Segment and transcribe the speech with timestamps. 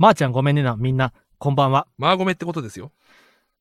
[0.00, 1.86] まー、ちゃんごめんねな、みんな、こんばんは。
[1.98, 2.90] マーゴメってことですよ。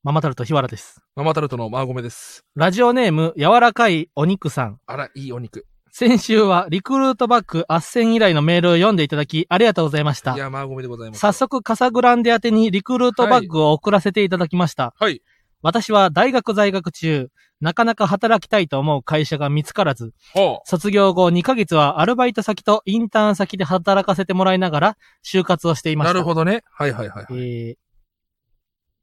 [0.03, 1.01] ママタルト日原です。
[1.13, 2.45] ママタルトのマーゴメです。
[2.55, 4.79] ラジオネーム、柔らかいお肉さん。
[4.85, 5.65] あら、いいお肉。
[5.91, 10.37] 先週はリクルートバッグ斡旋依頼のメールを読んでいただき、ありがとうございましたい。
[10.37, 11.19] や、マーゴメでございます。
[11.19, 11.33] 早。
[11.33, 14.93] 速、カサグランデ宛てにリクルートバッグを送らせていただきました。
[14.97, 15.21] はい。
[15.61, 17.29] 私は大学在学中、
[17.59, 26.07] なかなか働きたいと思う会社が見つからず、ほ卒業後2ヶ月はアルバイト先とインターン先で働かせてもらいながら、就活をしていまう。
[26.07, 26.13] した。
[26.13, 26.63] なるほどね。
[26.71, 27.39] はいはいはい、はい。
[27.39, 27.75] えー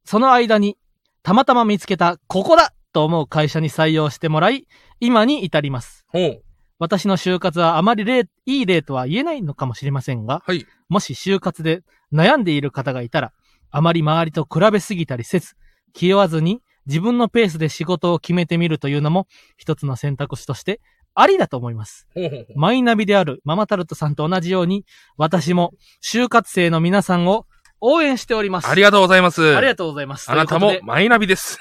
[0.08, 0.78] その間に、
[1.24, 4.68] たまたま見つけた、ここだと思う会社に採用してもらい、
[5.00, 6.06] 今に至ります。
[6.06, 6.42] ほう。
[6.78, 10.64] 私の就活はあまり例いい例とは言えないのかもしれませんが、はい。
[10.88, 11.82] もし就活で
[12.12, 13.32] 悩んでいる方がいたら、
[13.72, 15.56] あまり周りと比べすぎたりせず、
[15.92, 20.80] 気負わずに自分のペースで仕事を決めてみるというのも一つの選択肢として
[21.18, 22.06] ありだと思います。
[22.54, 24.84] マイナビであるママタルトさんと同じように、
[25.16, 25.72] 私も
[26.02, 27.46] 就活生の皆さんを
[27.80, 28.68] 応援しております。
[28.68, 29.56] ありがとうございます。
[29.56, 30.30] ありがとうございます。
[30.30, 31.58] あなたもマイナビです。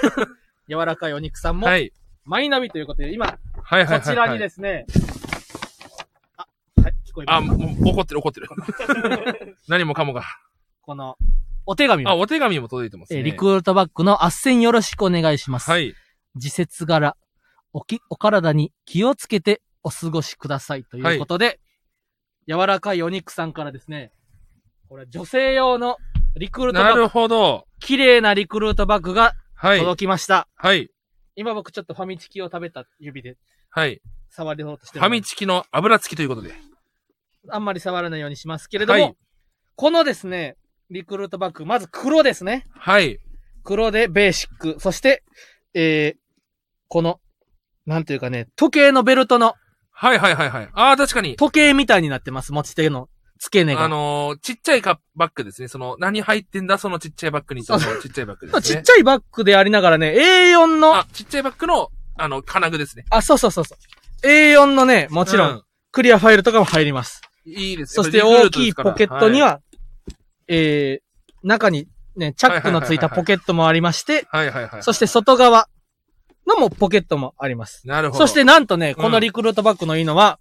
[0.70, 1.92] 柔らかいお肉さんも、はい。
[2.24, 4.00] マイナビということで、今、はいはい。
[4.00, 4.86] こちらにですね、
[6.38, 6.46] あ、
[6.82, 7.58] はい、聞こえあ、ます。
[7.58, 8.48] もう怒ってる怒ってる。
[9.68, 10.22] 何もかもが。
[10.80, 11.18] この、
[11.70, 13.18] お手紙あ、を、お手紙も届いてますね。
[13.18, 15.70] えーリクルートバッグの斡旋よろしくお願いします。
[15.70, 15.94] はい。
[16.34, 17.14] 自節柄、
[17.74, 21.60] おき、お体に気をつけてお過ごしくださいということで、
[22.48, 24.12] 柔らかいお肉さんからですね、
[24.88, 25.98] これ女性用の
[26.36, 27.66] リクルートバッグ、なるほど。
[27.80, 29.78] 綺麗なリクルートバッグがはい。
[29.80, 30.48] 届きました。
[30.56, 30.88] はい。
[31.36, 33.36] 今僕ちょっとファミチキを食べた指で
[33.68, 34.00] はい。
[34.30, 36.54] 触りようとしてファミチチキの油付きということで。
[37.50, 39.16] あんまり触らないようにしますけれども、はい
[39.76, 40.56] このですね、
[40.90, 42.66] リクルートバッグ、まず黒ですね。
[42.70, 43.18] はい。
[43.62, 44.76] 黒でベーシック。
[44.78, 45.22] そして、
[45.74, 46.18] えー、
[46.88, 47.20] この、
[47.86, 49.54] なんていうかね、時計のベルトの、
[49.90, 50.68] はいはいはいはい。
[50.72, 51.36] ああ、確かに。
[51.36, 52.52] 時計みたいになってます。
[52.52, 53.84] 持ち手の付け根が。
[53.84, 55.68] あのー、ちっちゃいカバッグですね。
[55.68, 56.78] その、何入ってんだ？
[56.78, 58.62] そのちっちゃいバッグにと、ちっちゃいバッグですね。
[58.62, 63.04] ちっちゃいバッグでありながらね、A4 の、ああ、ちっちゃいバッグの、あの、金具ですね。
[63.22, 63.76] そうそうそうそ
[64.24, 64.26] う。
[64.26, 67.22] A4 のね、もちろん、うんクリアファイルとかも入ります。
[67.46, 69.60] いいですそして大きいポケットに、は、
[70.48, 74.82] えー、中にね、チャックのついたポケットもありまして、はいはいはい。
[74.82, 75.68] そして外側
[76.46, 77.86] のもポケットもあります。
[77.86, 78.26] なるほど。
[78.26, 80.40] そして、なんとね、うんこのリクルートバッグのいいのは、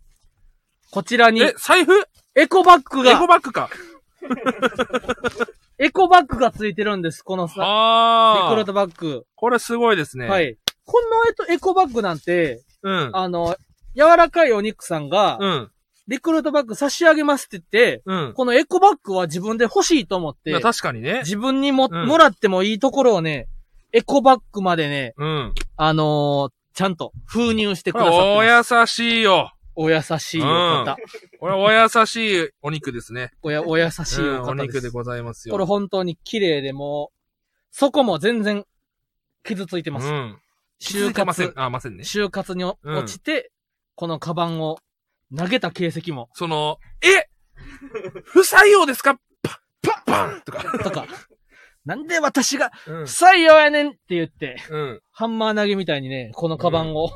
[0.92, 1.92] こちらにえ、財布？
[2.36, 3.70] エコバッグエコが、バッグか。
[5.80, 8.50] エコバッグがついてるんです、このさ、リ。
[8.50, 9.26] クルートバッグ。
[9.36, 10.28] これすごいですね。。
[10.28, 10.58] はいい。
[10.86, 13.10] このえっとエコバッグなんて、うん。
[13.14, 13.56] あの、
[13.96, 15.72] 柔らかいお肉さんが、うん。
[16.08, 18.34] リクルートバッグ差し上げますって言って、うん。
[18.34, 21.20] このエコバッグは自分で欲しいと思ってまあ、確かにね。
[21.20, 23.48] 自分にも、うんもらってもいいところをね、
[23.92, 25.54] エコバッグまでね、うん。
[25.76, 28.18] あのーちゃんと封入してくださって。
[28.38, 29.52] お優しいよ。
[29.74, 30.96] お優しいお方。
[31.40, 33.32] これお優しいお肉ですね。
[33.42, 34.76] おや、お優しいうんおお方です。
[34.76, 35.54] 肉でございますよ。
[35.54, 37.18] これ本当に綺麗でもう、
[37.72, 38.64] そこも全然
[39.44, 40.08] 傷ついてます。
[40.08, 40.38] うん。
[40.80, 42.04] 就活、あ、ませんね。
[42.04, 43.52] 就活に落うんちて、
[43.96, 44.78] このカバンを
[45.36, 47.28] 投げた形跡も、その、え
[48.24, 49.20] 不採用ですか？
[49.42, 50.84] パッ、パッ、パンとか。
[50.84, 51.08] とか、
[51.86, 53.12] なんで私がうん不。
[53.12, 55.02] 採用やねんって言って、うん。
[55.12, 57.10] ハンマー投げみたいにね、このカバンを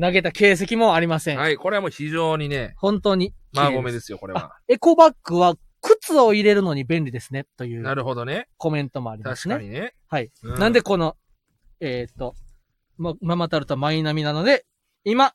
[0.00, 1.38] 投げた形跡もありません。
[1.38, 1.56] はい。
[1.56, 3.56] これはもう非常にね、本当に綺麗です。
[3.56, 8.48] マーゴメですよ、これあは。、エコバッグは靴を入れるのに便利ですね、といなうるほどね。
[8.56, 9.54] コメントもありますね。
[9.56, 9.94] 確かにね。
[10.08, 10.30] はい。
[10.42, 11.16] うなんでこの、
[11.80, 12.34] えっ、と、
[12.96, 14.64] ま、ママタルトはマイナミなので、
[15.04, 15.34] 今、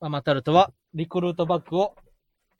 [0.00, 1.94] ママタルトはリクルートバッグを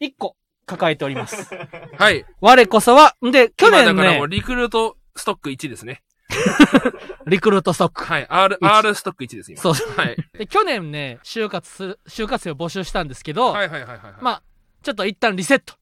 [0.00, 1.48] 1個抱えております。
[1.98, 2.24] はい。
[2.40, 6.02] 我こそは、んで、去年ね今だからもう、リクルートストック1ですね。
[7.26, 8.04] リクルートストック。
[8.04, 8.26] はい。
[8.28, 9.60] R、一 R ストック1です、今。
[9.60, 9.74] そう。
[9.96, 10.16] はい。
[10.34, 14.22] で、去年ね、就活す、就活生を募集したんですけど、はいはいはいはいはい。
[14.22, 14.42] まあ、
[14.82, 15.74] ちょっと一旦リセット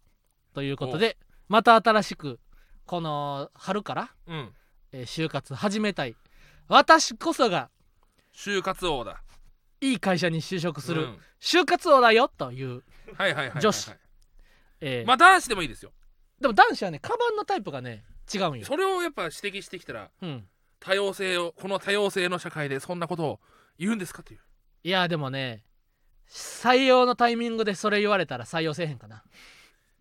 [0.54, 1.18] ということで、
[1.48, 2.40] また新しく、
[2.86, 4.54] この春から、うん。
[4.92, 6.16] えー就活始めたい。
[6.68, 7.70] 私こそが
[8.34, 9.22] 就活王だ。
[9.80, 12.82] いい会社に就職する、うん就活王だよという。
[13.60, 13.90] 女子
[14.80, 15.92] えーまあ男子でもいいですよ。
[16.40, 18.64] でも男子はね、カバンのタイプがね、違うんよ。
[18.66, 20.48] それをやっぱ指摘してきたら、うん。
[20.80, 23.40] 多様性を、この多様性の社会でそんなことを
[23.78, 24.40] 言うんですかという。
[24.84, 25.64] いや、でもね、
[26.28, 29.22] 採用のタイミングでそれ言われたら採用せえへんかな。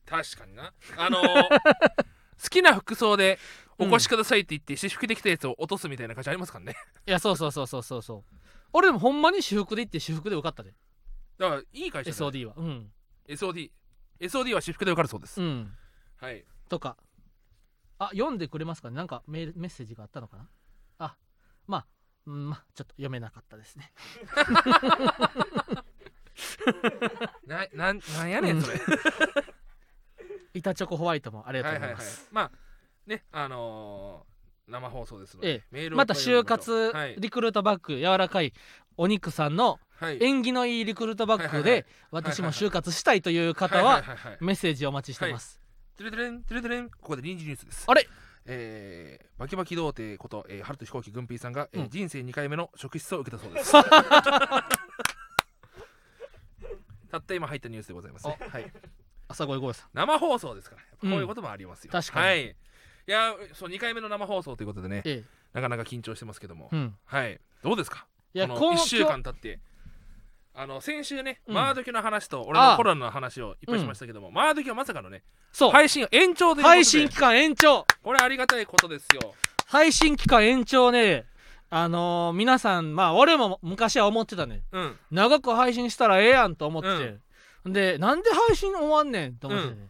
[0.05, 0.73] 確かにな。
[0.97, 1.49] あのー
[2.43, 3.39] 好きな服装で
[3.79, 6.75] お越しくださいって言って、私服できたやつを落とすみたいな感じありますからね。
[7.07, 8.35] いや、そうそうそうそうそうそう。
[8.75, 10.73] 俺でもほんまに私服で行って私服で受かったで。
[11.37, 12.53] だから、いい会社だ SOD は。
[12.57, 12.91] うん。
[13.25, 13.71] SOD。
[14.19, 15.41] SOD は私服で受かるそうです。
[15.41, 15.71] うん。
[16.17, 16.43] はい。
[16.67, 16.97] とか。
[17.99, 20.49] あ、読んでくれますかねなんかメールメッセージがあったのかな
[20.97, 21.15] あ、
[21.67, 21.85] まあ、
[22.27, 23.93] うんまあ、ちょっと読めなかったですね。
[27.47, 28.81] な、なん、なんやねん、それ。
[30.53, 32.29] 板チョコホワイトもありがはいはいはいとうございます。
[32.33, 32.51] まあ
[33.07, 34.34] ねあのー
[34.67, 35.63] 生放送ですので、ええ。
[35.71, 37.15] メールをまた就活はい。
[37.17, 38.53] リクルートバッグ柔らかい
[38.97, 40.17] お肉さんのはい。
[40.21, 44.03] 縁起のいいリクルートバッグで私も就活したいという方は
[44.41, 45.61] メッセージお待ちしてます。
[45.97, 46.03] こ
[47.01, 47.85] こで臨時ニュースです。
[47.87, 48.07] あれ？
[48.47, 51.89] えー、バキバキ童貞こと、えー、春と飛行機軍ピーさんが、えーうん。
[51.89, 53.71] 人生2回目の職質を受けたそうです。
[57.09, 58.71] たった今入ったニュースでございますね、はい、
[59.29, 59.89] 朝声声さん。
[59.93, 62.25] 生放送ですからこういうこともありますよ、確かに。
[62.25, 62.55] はい、
[63.07, 65.23] いやそう2回目の生放送ということでねええ。
[65.53, 66.95] なかなか緊張してますけども、うん。
[67.05, 67.39] はい。
[67.63, 68.05] どうですか？
[68.33, 69.59] いや、このこう1週間経って。
[70.57, 71.53] あの先週ね、うん。
[71.53, 75.71] マードキの話と俺のコロナの話をいっぱいしましたけども、マードキはまさかのねそう。
[75.71, 77.85] 配信延長で配信期間延長。
[78.03, 79.33] これありがたいことですよ。
[79.67, 81.25] 配信期間延長ね、
[81.69, 84.61] あのー皆さん、まあ俺も昔は思ってたね。
[84.71, 84.97] うん。
[85.11, 87.17] 長く配信したらええやんと思ってて。
[87.65, 89.87] で、なんで配信終わんねんと思ってね。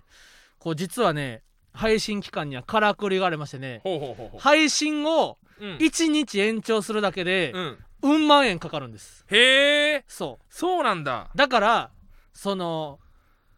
[0.59, 1.43] こう実はね、
[1.75, 3.81] 配信期間にはからくりがありましてね、
[4.39, 5.77] 配信をう、うん。
[5.77, 9.25] 1日延長するだけで、うん、うん万円かかるんです。
[9.29, 10.03] へえ。
[10.07, 11.29] そそうなんだ。
[11.33, 11.37] う。
[11.37, 11.91] だから、
[12.33, 12.99] その、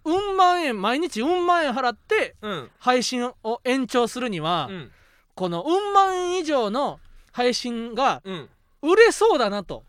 [0.05, 2.71] うん万円、毎日うん万円払って、うん。
[2.79, 4.91] 配信を延長するには、うん。
[5.35, 6.99] このうん万円以上の
[7.31, 8.49] 配信がうん。
[8.83, 9.83] 売れそうだなと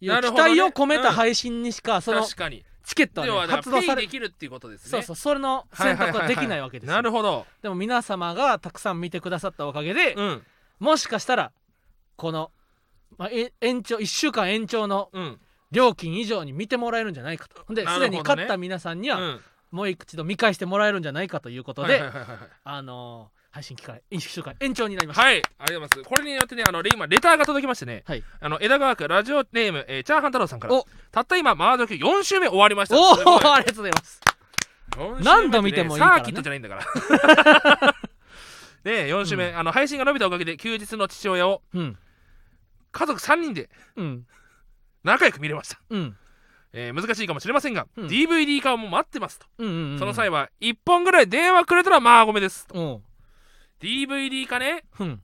[0.00, 1.02] いう期待を込めうん。
[1.02, 4.90] た配信にしか、その確かにチケットは、ね、発動されできるっていうことですね。
[4.90, 6.94] そうそうそれの選択はできないわけですよ。
[6.94, 7.46] なるほど。
[7.62, 10.42] でも皆様がたくさん見てくださったおかげで、うん。
[10.78, 11.52] もしかしたら
[12.16, 12.50] この、
[13.18, 15.40] まあ、え延長1週間延長のうん。
[15.70, 17.74] 料金以上に見てもらえるんじゃないかと。
[17.74, 19.40] ですでに買った皆さんには、うん。
[19.70, 22.02] もう一度見返してもらえるんじゃないかということで、
[22.62, 26.08] あのー配信期間1週間延長になりました、はい、ありがとうございます。
[26.08, 28.24] これによってね、あの、今、レターが届きましてね、はい。
[28.40, 30.74] あの、枝川区ラジオネーム、えーチャーハン太郎さんから。
[30.74, 32.98] お、たった今、マードキ4週目終わりました。
[32.98, 34.20] おおありがとうございます。
[34.96, 36.18] 4週目ってね何度見てもいいからね。
[36.18, 37.94] サーキットじゃないんだから。
[38.84, 41.98] で、4週目、うあの、配信が伸びたおかげで、休日の父親をうん。
[42.90, 44.26] 家族3人でうん。
[45.04, 45.78] 仲良く見れました。
[45.90, 46.16] うん。
[46.72, 48.06] えー難しいかもしれませんが、うん。
[48.06, 49.46] DVD 化も待ってますと。
[49.58, 49.98] うんうんうん。
[49.98, 53.02] その際は、1本ぐらい電話くれたらまあごめんですと。
[53.82, 55.22] うん DVD 化ね、うん。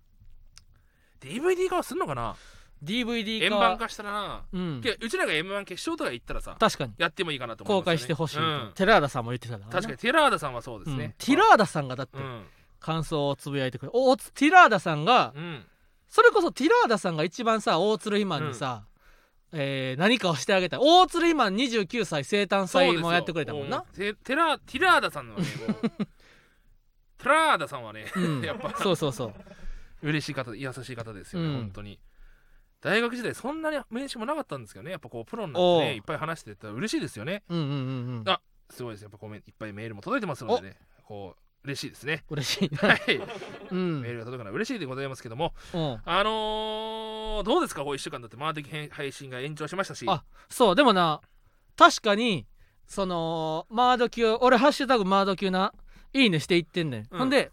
[1.20, 2.36] DVD 化はすんのかな
[2.82, 3.44] ？DVD 化。
[3.44, 4.44] 円盤化したらな。
[4.52, 4.82] うん。
[5.00, 6.94] うちらが M1 決勝とか行ったらさ、確かに。
[6.98, 7.98] やってもいいかなと思い公ますよね。
[7.98, 8.72] 開してほしいと、うん。
[8.74, 9.72] テラーダさんも言ってたからな。
[9.72, 10.98] 確かにテラーダさんはそうですうん。
[10.98, 12.44] ね、ティラーダさんがだってうん。
[12.80, 15.64] 感想をつぶやいてくれおティラーダさんがうん。
[16.08, 18.84] それこそティラーダさんが一番さ大鶴ひまんにさ、
[19.52, 23.84] えー何かをしてあげたい大鶴ひまん29歳生誕祭もやってくれたもんな。
[23.94, 25.44] テテラティラーダさんはね
[27.18, 28.42] もうテラーダさんはねうん。
[28.42, 28.74] やっぱ。
[28.78, 29.34] そうそうそう。
[30.02, 31.54] 嬉しい方で優しい方ですよね、うん。
[31.54, 31.98] 本当に。
[32.80, 37.42] 大学時代そんなに名刺もなかったんですけどねやっぱこうプロになってねいっぱい話してたら嬉しいですよね。
[37.48, 37.70] うんうんうん
[38.20, 38.24] うん。
[38.26, 42.24] あすごいですやっぱごめんいっぱいメールも届いてますのでねこう嬉しいですね。
[42.30, 43.00] 嬉しいなはい。
[43.70, 44.00] うん。
[44.00, 46.00] メールが届くのは嬉しいでございますけどもうん。
[46.04, 50.06] あのー、どうですかこう1週間だってマーティキ配信が延長しましたし。
[50.08, 51.20] あそうでもな
[51.76, 52.46] 確かに
[52.86, 55.72] そのマード級俺ハッシュタグマード級な
[56.12, 57.18] いいねしていってんねん、うん。
[57.18, 57.50] ほんで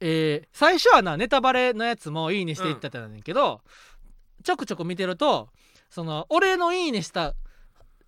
[0.00, 3.60] えー最初はなネタバレのやつもいいねしていってたんだけど、
[4.42, 5.48] ちょくちょく見てると
[5.90, 7.34] その俺のいいねした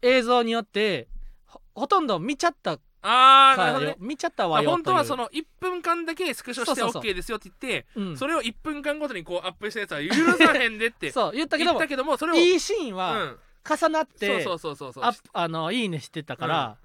[0.02, 1.08] 映像によって
[1.46, 3.96] ほほとんど見ちゃったからよ、あーなるほどね。
[3.98, 11.64] 見ちゃったまあわよ本当はその、の1分間だけスクショして OK ですよって言ってうん、それを1分間ごとにこうアップしたやつは許さへんでって そう言ったけ
[11.96, 13.38] どもそれをいいシーンうはん
[13.68, 15.04] 重なって、そうそうそうそうそう。
[15.04, 16.76] ああのいいねしてたから、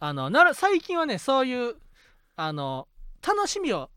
[0.00, 1.76] あのなる最近はねそういう
[2.36, 2.88] あの
[3.26, 3.90] 楽しみを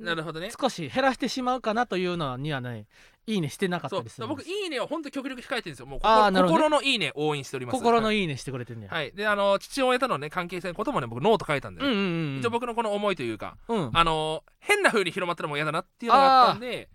[0.00, 0.50] なるほどね。
[0.60, 2.86] 少し減らしてしまうかなというのにはね
[3.26, 4.20] いいねしてなかったです。
[4.26, 5.86] 僕いいねを本当極力控えてるんですよ。
[5.86, 6.42] もう心ね。
[6.42, 7.76] 心のいいねを応援しております。
[7.76, 9.12] い心のいいねしてくれてんねや、はい。
[9.12, 11.82] であの父親とのね関係性のこともね僕ノート書いたんで。
[11.82, 12.02] ね、うんうんう
[12.36, 12.38] ん。
[12.40, 16.88] 一応僕のこの思いというかうんあの変な風に広まったらもう嫌だなっていうのがあったんで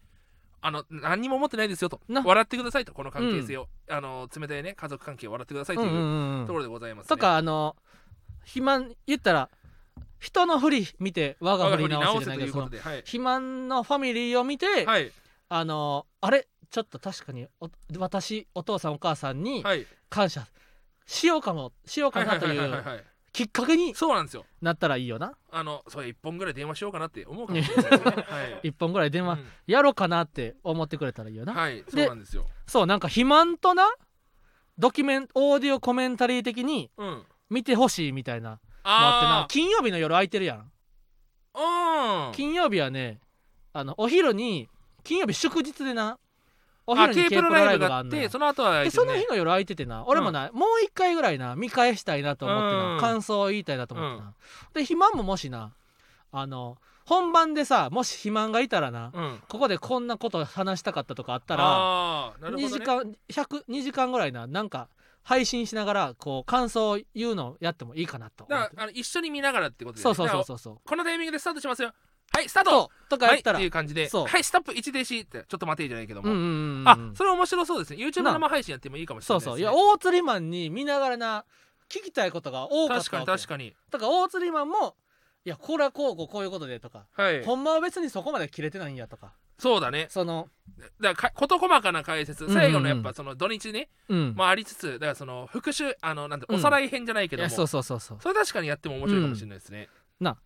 [0.61, 2.01] あの何にも思ってないですよと。
[2.09, 2.21] な。
[2.21, 6.47] 笑ってくださいとこの関係性を、あの冷たいね家族関係を笑ってくださいといううんうんうん。
[6.47, 7.07] ところでございます、ね。
[7.07, 7.77] とかあの
[8.49, 9.49] 肥満言ったら
[10.17, 15.11] 人の振り見て我が振り直直せというせじゃないではい、肥満のファミリーを見て、はい。
[15.49, 19.85] あのあれちょっと確かにお私お父さんお母さんにはい。
[20.09, 20.47] 感謝
[21.05, 22.83] しようかもしようかなという
[23.31, 25.35] きっかけにそうなんですよなったらいいよな。
[25.51, 28.11] あのそれ一本ぐらい電話しようかなって思うかもしれないですね。
[28.27, 29.37] はい一本ぐらい電話
[29.67, 31.57] やろうかなって思ってくれたらいいよな、うん。
[31.59, 32.47] はいそうなんですよ。
[32.65, 33.87] そうなんか肥満とな
[34.79, 40.71] ドキュメンオーディオコメンタリー的にうん見てほしいみたいなのあってなあ金曜日の夜空いてるやん。
[41.53, 42.35] あうん。
[42.35, 43.19] 金曜日はね
[43.73, 44.67] あのお昼に
[45.03, 46.17] 金曜日祝日でな
[46.87, 52.99] おあ昼に K プロライブがあっんてその後は空でその日の夜空いててな俺もな、もう一回ぐらいな見返したいなと思ってな、うん。
[52.99, 54.33] 感想を言いたいなと思ってな、
[54.73, 55.73] で肥満ももしな
[56.31, 59.39] あの本番でさもし肥満がいたらな、うん。
[59.47, 62.79] ここでこんなこと話したかったとかあったらあーなるほ2どね。
[62.79, 64.89] 時間100 2時間ぐらいななんか
[65.23, 70.57] 配信しながらこう感想を言うのやってもいいかなとだからあの一緒に見ながらってことで、そうそうそううそう。
[70.57, 71.93] そうこのタイミングでスタートしますよ。
[72.31, 74.07] はいスタートそうとかはいっやったら、ていう感じで。
[74.09, 78.03] そうはいストップ1停止ってちょっと待てじゃないけども、うんうんうんうんあそれ面白そうですね。
[78.03, 81.45] YouTube な生配信やってもいいかもしれそうないです、ね、そういや大釣りマンに見ながらな
[81.89, 83.75] 聞きたいことが多かった確かに確かに。
[83.89, 84.95] だから大釣りマンも
[85.45, 87.43] いやこれはこうこうこういうことでとか、はい。
[87.43, 89.33] ほんまは別にそこまで切れてないんやとか。
[89.57, 90.07] そうだね。
[90.09, 90.49] その
[91.01, 92.45] だからか事細かな解説。
[92.45, 92.51] うん。
[92.51, 96.55] うんうん最後のやっぱその土日ね、うん、まあありつつだからその復習あのなんてうん。
[96.57, 98.17] おさらい編じゃないけども、そうそうそうそう。
[98.21, 99.87] それ確かにやっても面白いかもしれないですね、
[100.19, 100.25] うん。
[100.25, 100.37] な。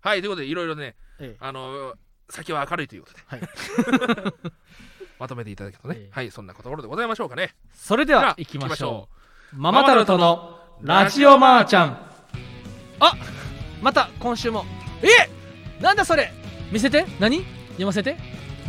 [0.00, 1.36] はいということでいろいろねええ。
[1.40, 1.94] あの
[2.30, 3.40] 先は明るいということで、はい。
[5.18, 6.10] まとめていただけるとね、ええ。
[6.12, 7.54] はいそんなところでございましょうかね。
[7.72, 9.08] それでではは行きましょ
[9.52, 9.56] う。
[9.56, 9.60] う。
[9.60, 12.10] ママタルトのラジオマーちゃん。
[13.00, 13.16] あ
[13.84, 14.64] また今週も。
[15.02, 15.08] え
[15.82, 16.32] なんだそれ！
[16.72, 17.04] 見せて！
[17.20, 17.44] 何？
[17.72, 18.16] 読ませて？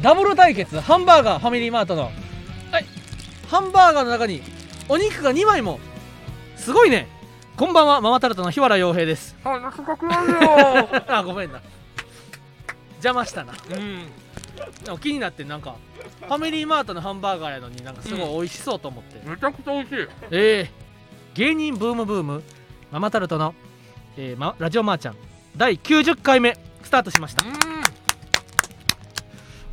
[0.02, 2.12] ダブル対決ハンバーガーファミリーマートの。
[2.72, 2.86] はい。
[3.48, 4.42] ハンバーガーの中に
[4.90, 5.80] お肉が2枚も。
[6.58, 7.08] すごいね！
[7.56, 8.02] こんばんは。
[8.02, 9.38] ママタルトの日原洋平です。
[9.46, 10.90] あ懐かくないよ。
[11.08, 11.62] あごめんな。
[12.96, 13.54] 邪魔したな。
[13.72, 13.80] う
[14.94, 14.98] ん。
[15.00, 15.76] 気になってなんか
[16.28, 20.08] ファミリーマートのハンバーガーやのになんかすごい美味しそうと思って、めちゃくちゃ美味しい。
[20.32, 20.86] えー
[21.36, 22.44] 芸人ブームブーム。
[22.92, 23.54] ママタルトの、
[24.18, 25.16] えーま、ラジオマーちゃん。
[25.58, 27.44] 第90回目スタートしました。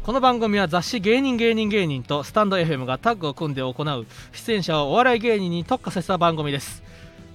[0.02, 6.82] この番組は雑誌芸人芸人芸人とスタンド FM がタッグを組んで行う出演者をお笑い芸人に特化させた番組です。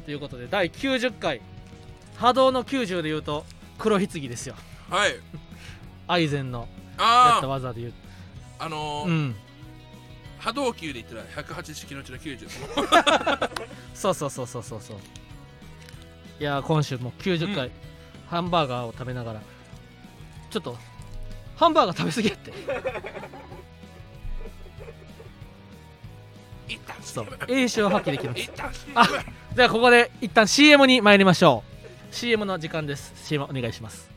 [0.04, 1.42] ということで第90回。
[2.18, 3.46] 波動の90で言うと
[3.78, 4.56] 黒ひつぎですよ。
[4.90, 5.16] はい。
[6.08, 6.68] アイゼンの
[7.00, 7.94] やったあ技で言う。
[8.60, 9.36] ああのーうん。
[10.40, 12.48] 波動球で言ったら180キロ中の90
[13.96, 14.98] そうそうそうそうそうそう
[16.40, 17.72] いやー今週も90回、
[18.28, 19.42] ハンバーガーを食べながら。
[20.50, 20.78] ちょっと
[21.56, 22.54] ハンバーガー食べ過ぎやって。
[26.68, 27.28] 一旦そう。
[27.48, 28.40] 栄唱を発揮できます。
[28.42, 29.08] 一旦あ
[29.56, 31.64] ではここで一旦 CM に参りましょ
[32.12, 32.16] う。
[32.16, 33.14] CM の時間です。
[33.28, 34.10] CM お願いします。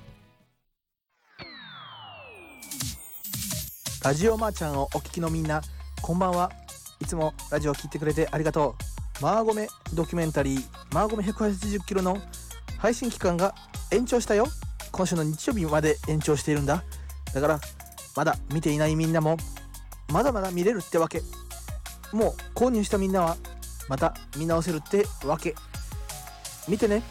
[4.05, 5.62] ラジオマーちゃんをお聞きのみんな
[6.03, 6.53] こんばんは。
[7.00, 12.17] いつもラジオを聞いてくれてありがとうマーゴメドキュメンタリーマーゴメ180キロの
[12.79, 13.55] 配信期間が
[13.93, 14.47] 延長したよ。
[14.93, 16.83] 今週の日曜日まで延長しているんだ。
[17.35, 17.61] だから
[18.17, 19.37] まだ見ていないみんなも
[20.11, 21.21] まだまだ見れるってわけ。
[22.12, 23.37] もう購入したみんなは
[23.89, 25.55] また見直せるってわけ。
[26.67, 27.03] 見てね。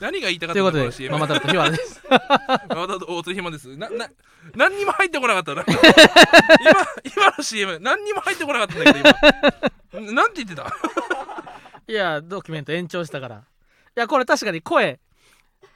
[0.00, 2.02] 何が言いたかっということでママタルト日原です。
[2.10, 2.18] マ
[2.76, 3.74] マタルト 大津ひまです。
[3.78, 4.10] なな
[4.54, 5.64] 何にも入ってこなかったな
[6.60, 9.77] 今今の CM 何にも入ってこなかったんだけど今
[10.12, 10.66] なんて言ってた？
[11.86, 13.36] いやドキュメント延長したから。
[13.36, 13.40] い
[13.94, 15.00] やこれ確かに声。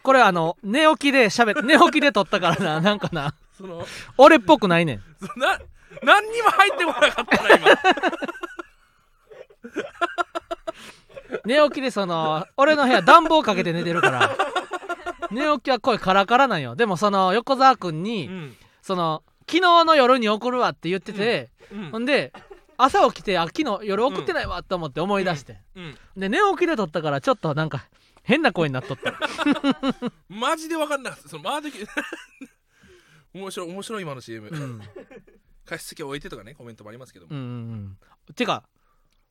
[0.03, 2.81] これあの寝起きで喋って寝起きで撮ったからな。
[2.83, 3.35] なんかな。
[3.57, 3.87] その
[4.19, 5.03] 俺っぽくないねん。
[5.21, 5.59] そな
[6.03, 7.69] 何にも入ってこなかったな今。
[11.45, 14.37] 寝起きでその俺の部屋暖房かけて寝てるから。
[15.31, 16.77] 寝起きは声カラカラなんよ。
[16.77, 18.57] でもその横澤君に、うん。
[18.83, 21.91] その昨日の夜に送るわって言ってて、うん。
[21.91, 22.33] ほんで
[22.77, 25.99] 朝起きてあ昨日夜送ってないわと思って思い出して、うん。
[26.17, 27.87] で寝起きで撮ったからちょっとなんか
[28.23, 29.15] 変な声になっとった。
[30.29, 31.29] マジで分かんなかった。
[31.29, 31.87] そのマー的
[33.35, 34.81] 面白い面白い今の CM、うん。
[35.65, 37.97] 加湿器置いてとかねコメントもありますけども、うん
[38.35, 38.65] てか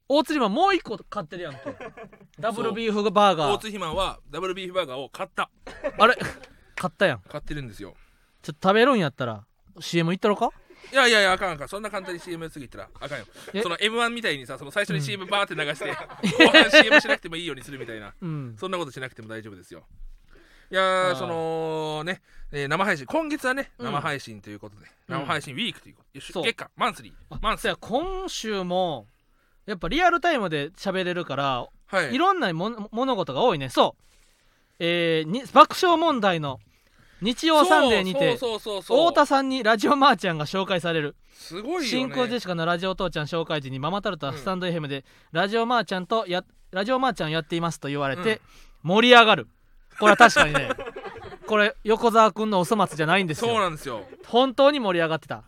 [0.08, 1.60] 大釣りマンもう一個買ってるやんけ。
[2.40, 3.54] ダブルビーフバーガー。
[3.54, 5.50] 大津ひまはダブルビーフバーガーを買った。
[5.98, 6.18] あれ？
[6.76, 7.20] 買ったやん。
[7.22, 7.96] 買ってるんですよ。
[8.42, 9.46] ちょっと食べるんやったら
[9.80, 10.50] CM いったろか？
[10.92, 11.68] いやいやいやあかんあかん。
[11.68, 13.26] そんな簡単に CM 次行ったらあかんよ。
[13.54, 13.62] え？
[13.62, 18.14] その M1 みたいにさその最初に CM バーって流して、後半 CM しなくてもいいようにするみたいな。
[18.22, 18.56] うん。
[18.60, 19.84] そんなことしなくても大丈夫ですよ。
[20.72, 21.16] いやーあー。
[21.16, 22.22] そのね、
[22.52, 23.86] えー生配信今月はねうん。
[23.86, 25.20] 生配信ということで、うん。
[25.20, 26.20] 生配信ウィークということ。
[26.20, 26.44] でそう。
[26.44, 27.14] 月間マンスリー。
[27.30, 27.78] あマンスリー。
[27.80, 29.08] 今週も
[29.66, 32.14] やっぱリアルタイムで喋れるからはい。
[32.16, 33.70] いろんなも物事が多いね。
[33.70, 34.04] そう。
[34.80, 36.60] えーに爆笑問題の
[37.22, 41.16] 日曜サンデーにて太田さんにラジオマーちゃんが紹介される。
[41.34, 41.88] すごいよね。
[41.88, 48.42] 真空ジェシカのラジオ父ちゃん紹介時にママタルトはスタンド FM でラジオマーちゃんとやラジオマーちゃんやっていますと言われて
[48.82, 49.48] 盛り上がる。
[50.00, 50.70] これは確かにね
[51.46, 54.04] これ横澤君のお粗末じゃないんですそうよなんですよ。
[54.28, 55.44] 本当に盛り上がってた。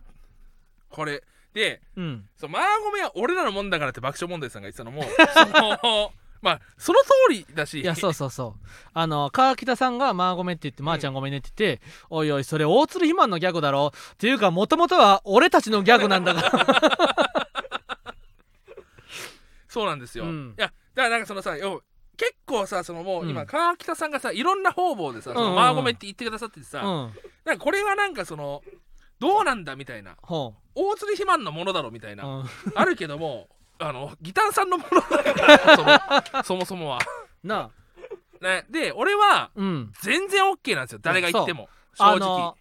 [0.89, 2.25] これでうん。
[2.37, 5.03] そうマーゴメは俺らのもんだからって爆笑問題さんが言ってたのも
[5.33, 6.11] その
[6.43, 7.79] まあその通りだし。
[7.79, 8.67] いやそうそうそう。
[8.93, 11.81] あの川北さんが「まあごめん」って言って「まー、ちゃんごめんね」って言って
[12.11, 17.87] 「おいおいそれ大鶴ひまんのギャグだろ」っていうかもともとは俺たちのギャグなんだから。
[19.69, 20.53] そうなんですよ、うん。
[20.57, 21.81] いやだからなんかそのさよ
[22.17, 23.47] 結構さそのもう今、うん。
[23.47, 25.49] 川北さんがさいろんな方々でさ「そのうん。
[25.51, 27.13] うんマーゴメ」って言ってくださっててさ、うん。
[27.45, 28.61] なんかこれはなんかその
[29.19, 30.17] どうなんだみたいな。
[30.21, 32.45] ほ大釣り肥満のものだろみたいうな、うん。
[32.75, 33.47] あるけども
[33.79, 36.99] あのギタンさんのものだからそもそもは、
[37.43, 37.71] な
[38.41, 38.43] あ。
[38.43, 39.91] ね、で俺はうん。
[40.01, 40.99] 全然 OK なんですよ。
[41.01, 41.69] 誰が言っても。
[41.95, 42.15] 正直。
[42.15, 42.57] あの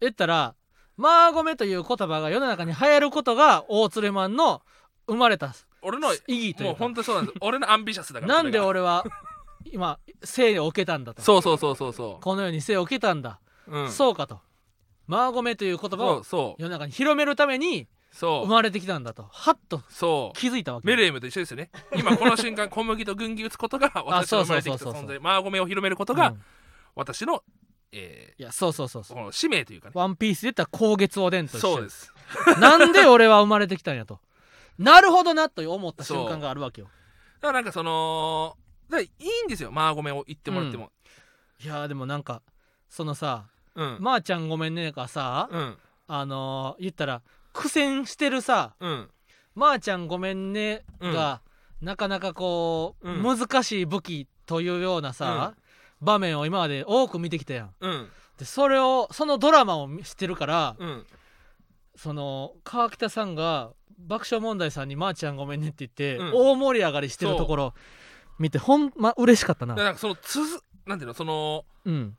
[0.00, 0.54] 言ったら
[0.96, 4.62] 「まあごめ」という言葉が世の中に流行ることが大鶴マンの
[5.06, 7.38] 生まれた俺のも意義といううか本当そうなんです。
[7.40, 8.66] 俺のアンビシャスだからなんでそれが。
[8.66, 9.04] 俺は
[9.64, 11.22] 今生を受けたんだと。
[11.22, 14.40] そうそうそうそうそこのように生を受けたんだ、う、うん、そうかと。
[15.06, 16.62] マーゴメという言葉をそうそう。
[16.62, 18.46] 世の中に広めるためにそう。
[18.46, 19.28] 生まれてきたんだと。
[19.30, 20.38] はっとそう。
[20.38, 20.86] 気づいたわけ。
[20.86, 21.70] メレームと一緒ですよね。
[21.96, 24.92] 今この瞬間小麦と軍技打つことが私の生まれてきたそう。
[24.92, 25.20] そうそうそう存在。
[25.20, 26.42] マーゴメを広めることがうん。
[26.94, 27.42] 私の、
[27.90, 29.16] えいやそうそうそうー、そう。
[29.16, 29.92] この使命というかね。
[29.96, 31.74] ワンピースで言ったら光月おでんと一緒。
[31.74, 32.12] そうです。
[32.60, 34.20] なんで俺は生まれてきたんやと。
[34.78, 36.88] なるほどなと思った瞬間があるわけよ。
[37.40, 38.56] だからなんかその
[38.88, 39.08] だいい
[39.46, 40.90] んですよマーゴメを言ってもらっても。
[41.62, 42.42] いやーでもなんか
[42.88, 45.76] そのさうん「まー、ちゃんごめんね」がさ、うん。
[46.06, 47.22] あのー言ったら
[47.54, 49.10] 苦戦してるさうん
[49.54, 51.40] 「まー、ちゃんごめんね」が、
[51.80, 53.22] なかなかこう、うん。
[53.22, 55.54] 難しい武器というようなさ、
[56.00, 57.74] 場面を今まで多く見てきたやん。
[57.80, 58.08] うん。
[58.38, 61.06] でそれをそのドラマを知ってるから、うん。
[61.96, 66.32] その川北さんが爆笑問題さんに「まー、ちゃんごめんね」って言って、うん。
[66.34, 67.74] 大盛り上がりしてるところ
[68.38, 69.74] 見てほんま嬉しかったな。
[69.74, 72.16] だからなんかそのつづなんていうのそのうん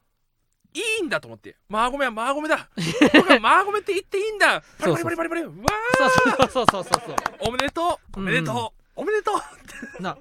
[0.76, 1.56] いいんだと思って。
[1.70, 2.70] マーゴメはマーゴメだ。
[3.14, 4.62] 僕はマーゴメって言っていいんだ。
[4.78, 5.42] パリパリパリパリパリ。
[5.44, 5.68] うわ
[5.98, 8.20] そうそうそうそうそうそうーおめでとう。
[8.20, 9.32] おめでとう、おめでと
[10.00, 10.18] うな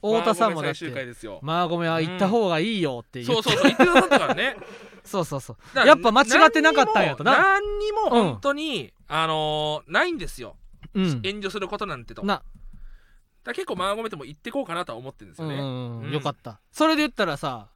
[0.00, 4.56] 太田さんもだっマーゴメ最終回てですよ「まあごめんは行った方がいいよ」って言って、そうそうそう言ってくださったからね。
[5.04, 5.86] そうそうそう。
[5.86, 7.32] やっぱ間違ってなかったんやとな。
[7.32, 10.56] 何にも何にも本当に、あのーないんですよ。
[10.94, 11.22] うん。
[11.22, 12.22] 炎上することなんてと。
[12.24, 12.42] な。
[13.48, 16.12] ら結構マーゴメとも言ってこうかなとは思ってるんですよね、うんうんううんん。
[16.12, 16.60] よかった。
[16.70, 17.68] それで言ったらさ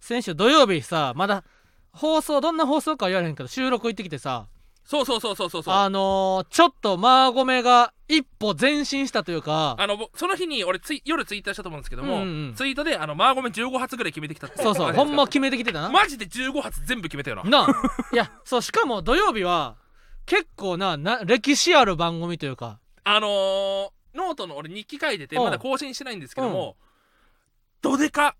[0.00, 1.44] 先週土曜日さまだ
[1.92, 4.46] 放送どんな放送かは言われへんけど収録行ってきてさ
[4.88, 5.74] そうそうそうそうそうそう。
[5.74, 15.90] あのー、ちょっとマーゴメが一歩前進したというかあのぼその日に俺ツイ夜ツイッターしたと思うんですけども、うんうんツイートであのマーゴメ15発ぐらい決めてきたってそうそうほんま決めてきてたな。
[15.90, 17.68] マジで15発全部決めたよななあ。
[18.14, 19.76] いやそうしかも土曜日は
[20.24, 22.78] 結構なな歴史ある番組というか。
[23.04, 25.44] あのー、ノートの俺日記書いててうん。
[25.44, 26.76] まだ更新してないんですけども、
[27.82, 28.36] どでか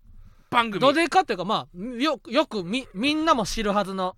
[0.49, 0.81] 番組。
[0.81, 4.15] どでかっていうかまあよよくみみんなも知るはずの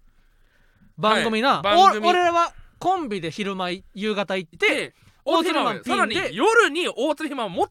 [0.97, 2.07] 番組な、はい番組。
[2.07, 7.67] お俺らはコンビで昼間い夕方行ってで大鶴ひま大鶴ひまさらに夜に大鶴ひまも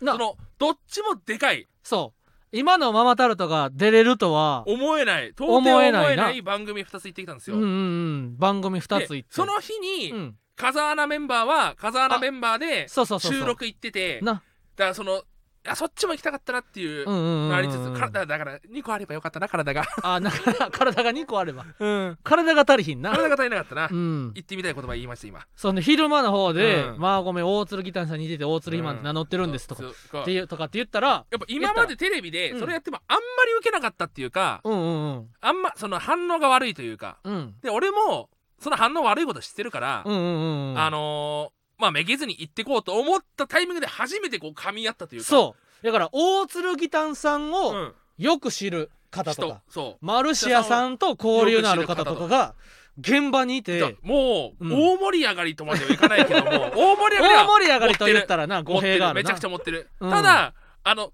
[0.00, 0.12] な。
[0.12, 1.66] そのどっちもでかい。
[1.82, 2.20] そう。
[2.52, 5.30] 今のママタルトが出れるとは思えない。
[5.30, 8.36] 到底思えない番組2つ行ってきたんですよ、うんうんうん。
[8.38, 9.34] 番組2つで行って。
[9.34, 10.36] その日に、うん。
[10.56, 14.34] 風穴メンバーは風穴メンバーで収録行っててな。
[14.34, 15.22] だからその
[15.68, 21.64] あそっちも行きたかったなっていうのありつつ、体だから2個あればよかったな体が、 あだから体が2個あれば。
[21.78, 23.10] うん、体が足りひんな。
[23.12, 24.32] 体が足りなかったな、うん。
[24.34, 25.40] 言ってみたい言葉言いました今。
[25.56, 26.98] そんで昼間の方で、うん。
[26.98, 30.22] まあごめん大鶴ギターさんに似てて大鶴ひまんって名乗ってるんですとか、そうそう。
[30.22, 32.60] っていうとかって言ったらやっぱ今までテレビでうん。
[32.60, 35.28] それやってもあんまり受けなかったっていうか、うんうんうん。
[35.40, 37.54] あんまその反応が悪いというかうん。
[37.62, 40.78] で俺もその反応悪いこと知ってるから、うんうんうんうん。
[40.78, 45.26] あのーまあめげずに行ってこうと思ったタイミングで初めてこう噛み合ったというか。
[45.26, 45.86] そう。
[45.86, 49.48] だから大鶴ギタンさんうをん、よく知る方と人。
[49.54, 52.54] か、そマルシアさんと交流のある方とかが
[52.98, 53.96] 現場にいて。
[54.02, 54.72] もう、うん。
[54.72, 59.20] 大盛り上がりとまではいかないけども大盛り上がりは大盛り上がりと言ったらな語持って弊があるな。
[59.20, 59.24] る。
[59.24, 60.10] めちゃくちゃ持ってる、うん。
[60.10, 61.12] ただあの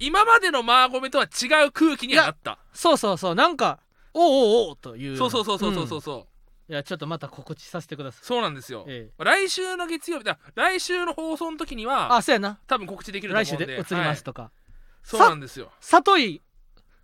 [0.00, 2.58] 今までのマーゴメとは違う空気にはなった。
[2.72, 3.34] そうそうそう。
[3.34, 3.78] なんか
[4.12, 5.16] おうおうおうという。
[5.16, 6.26] そうそうそうそうそうそううんそう
[6.70, 8.24] いやちょっとまた告知させてください。
[8.24, 9.24] そうなんですよ、ええ。
[9.24, 12.60] 来週の月曜日だ来週の放送の時にはあそうやな。
[12.68, 13.66] 多分告知できると思うんで。
[13.66, 14.50] 来週で移りますとか、はい。
[15.02, 15.72] そうなんですよ。
[15.80, 16.40] 里井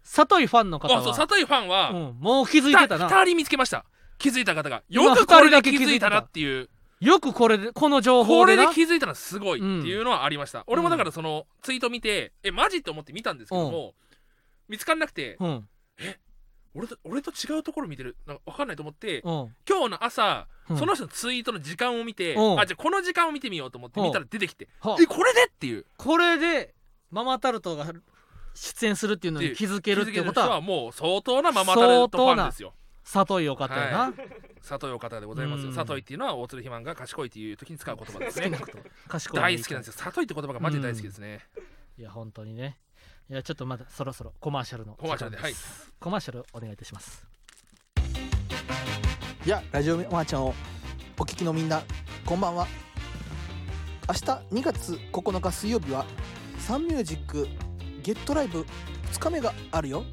[0.04, 1.00] 里井ファンの方は。
[1.00, 3.08] あそう里井ファンは、うん、もう気づいてたな。
[3.08, 3.84] 2人見つけました。
[4.18, 4.84] 気づいた方が。
[4.88, 6.70] 今よくこれだけ気づいたなっていう。
[7.00, 13.94] よくこれでこの情報これで気づいたのはすごいっていうのはありました、俺もだからそのツイート見てえマジって思って見たんですけども、
[14.66, 15.68] 見つからなくてうん
[16.76, 18.16] 俺と俺と違うところ見てる。
[18.26, 19.54] なんか分かんないと思ってうん。
[19.68, 20.78] 今日の朝、うん。
[20.78, 22.60] その人のツイートの時間を見て、うん。
[22.60, 25.86] あじゃあこの時間を見てみようと思って見たら出てきて、はえこれでっていう。
[25.96, 26.74] これで
[27.10, 27.86] ママタルトが
[28.54, 32.74] 出演するっていうのに気づけるっていうことははもう相当なママタレントファンですよ。
[33.04, 34.12] 里井お方やな、はい。
[34.60, 35.68] 里井お方でございますよ。
[35.68, 35.74] うん。
[35.74, 38.50] 里井っていうのは大鶴肥満が賢いっていう時に使う言葉ですね。
[39.08, 39.92] 賢い大好きなんですよ。
[39.94, 41.40] 里井って言葉がマジで大好きですね、
[41.98, 42.78] いや本当にね
[43.28, 45.92] いやちょっとまだそろそろコマーシャルのコマーシャルで時間す。
[45.98, 47.26] コマーシャルお願いいたします。
[49.44, 50.54] いやラジオマーちゃんを
[51.18, 51.82] お聞きのみんな
[52.24, 52.68] こんばんは。
[54.08, 56.06] 明日2月9日水曜日は
[56.60, 57.48] サンミュージック
[58.04, 58.64] ゲットライブ
[59.10, 60.04] 2日目があるよ。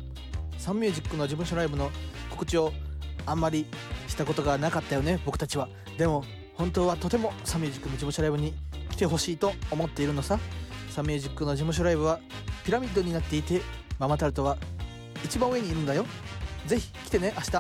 [0.58, 1.91] サンミュージックの事務所ライブの
[2.32, 2.73] 告知を
[3.28, 3.67] あんまり
[4.08, 5.69] したことがなかったよね僕たちは。
[5.99, 8.56] でも本当はとてもサンミュージックの事務所ライブに
[8.89, 10.39] 来てほしいと思っているのさ。
[10.89, 12.19] サンミュージックの事務所ライブは
[12.63, 13.62] ピラミッドになっていて
[13.99, 14.58] ママタルトは
[15.23, 16.06] 一番上にいるんだよ。
[16.65, 17.52] ぜひ来てね明日。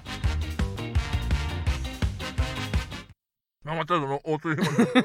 [3.63, 4.97] ママタルトの大鳥ひまです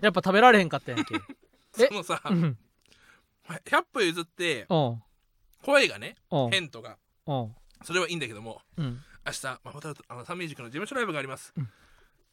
[0.00, 1.14] やっぱ食べられへんかったやんけ。
[1.78, 1.86] え？
[1.88, 2.58] そのさうん。
[3.48, 5.02] 100歩譲っておう
[5.62, 9.00] 声がねおう変とかおうそれはいいんだけどもうん。
[9.24, 11.68] 明日ママタルトあのサンミュージックの事務所ライブがあります、うん。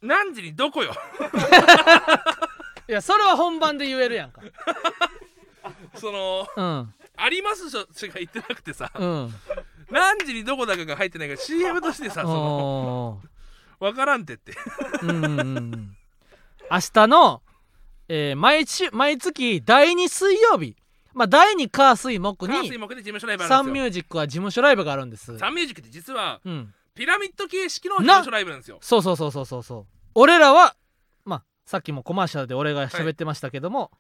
[0.01, 0.93] 何時にどこよ？
[2.87, 4.41] いやそれは本番で言えるやんか
[5.95, 6.93] そのうん。
[7.15, 8.91] ありますししか言ってなくてさ。
[8.95, 9.33] うん。
[9.91, 13.21] 何時にどこだかが入ってないから CM としてさその
[13.79, 14.53] お分からんてって。
[14.53, 15.95] ーうんうんうん。
[16.71, 17.41] 明日の、
[18.07, 20.75] えー毎週毎月第2水曜日。
[21.13, 25.37] まあ第2火水木にサンミュージックは事務所ライブがあるんです。
[25.37, 26.73] サンミュージックって実はうん。
[26.95, 28.77] ピラミッド形式の事務所ライブなんですよ。
[28.81, 29.85] そうそうそうそうそうそう。
[30.15, 30.75] 俺らは
[31.25, 33.91] まあさっきもコマーシャルで俺が喋ってましたけども、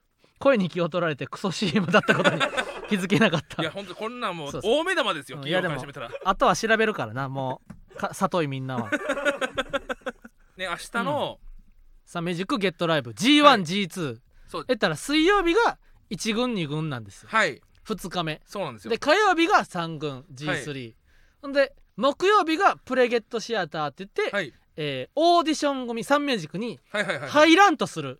[0.43, 2.41] 声に気を取られてクソ CM だったことに
[2.89, 3.61] 気づけなかった。
[3.61, 4.79] いやほんとこんなんもうそうそう。
[4.79, 6.11] 大目玉ですようん企業からいやで始めたら。
[6.25, 7.61] あとは調べるからなも
[7.95, 7.95] う。
[7.95, 8.91] か里いみんなは。
[10.57, 11.39] ね明日の、
[12.05, 13.11] サンミュージックゲットライブ。
[13.11, 14.65] G1G2、そう。
[14.67, 15.77] えったら水曜日が
[16.09, 17.29] 1軍2軍なんですよ。
[17.31, 17.61] はい。
[17.85, 18.91] 2日目そうなんですよ。
[18.91, 20.93] で火曜日が3軍 G3、
[21.41, 24.53] ほんで木曜日がプレゲットシアターって言って、はい。
[24.75, 28.19] えーオーディション組サンミュージックにはいはいはい、入らんとする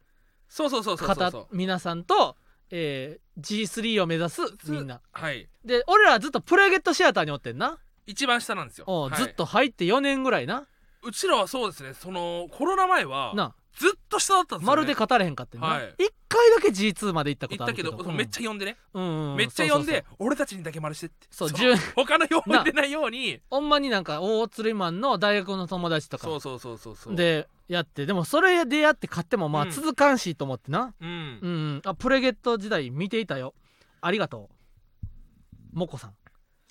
[0.49, 2.35] そうそうそうそう皆さんと、
[2.69, 5.01] えー G3 を目指すみんな。
[5.11, 5.47] はい。
[5.65, 9.19] で俺らはずっとプレゲットシアターにおってんな、一番下なんですよ、おうはい。
[9.19, 10.67] ずっと入って4年ぐらいな。
[11.01, 11.93] うちらはそうですね。
[11.93, 15.81] そのコロナ前はなずっと下だったんですよ、ね、まるで語れへんかってんな、はい。
[15.81, 15.87] 1
[16.29, 19.37] 回だけ G2 まで行ったこ行ったけとあるけどどめっちゃ呼んでね、ゃ、うんうん。
[19.37, 20.27] めっちゃ呼んでそうそうそう。
[20.27, 21.27] 俺たちにだけ丸してって。
[21.31, 23.41] そうの10 他の呼んでないように。
[23.49, 26.25] ほんまになんか大釣りマンの大学の友達とか。
[26.25, 27.15] そうそうそうそうそう。
[27.15, 29.71] でやってでもそれでやって買ってもまあうん。
[29.71, 30.93] 続かんしと思ってな。
[30.99, 33.53] うん、うん、うん、あプレゲット時代見ていたよ。
[34.01, 35.07] ありがとう。
[35.71, 36.13] モコさん。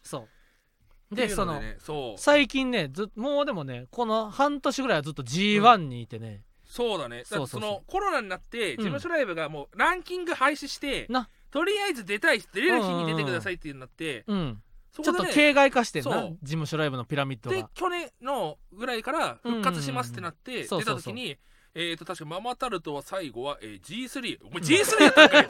[0.03, 1.15] そう。
[1.15, 2.21] でねそう。
[2.21, 7.25] 最近ねずもうでもねこの半年ぐらいはずっと G1 にいてね、そうだね。
[7.31, 11.29] だそのコロナになって事務所ライブがもうランキング廃止して、な。
[11.51, 17.57] とりあえず出たい出れる日に出てくださいっていうのになって、うんちょっと形骸化してんな事務所ライブのピラミッドが。
[17.57, 20.57] で去年のぐらいから復活しますってなってうん。
[20.57, 21.39] うんうん出た時に
[21.75, 25.47] えーと確かママタルトは最後は、えー G3 お前 G3 やったんかい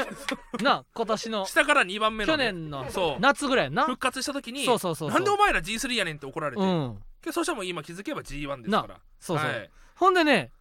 [0.62, 3.20] な今年の下から2番目の去ね、年のそう。
[3.20, 3.82] 夏ぐらいな。
[3.84, 6.98] 復活した時にそうそうそうなんでお前ら G3 やねんって怒られて、うん
[7.32, 9.00] そしたらもう今気づけば G1 ですから。
[9.18, 9.70] そうそう、はい。
[9.96, 10.52] ほんでね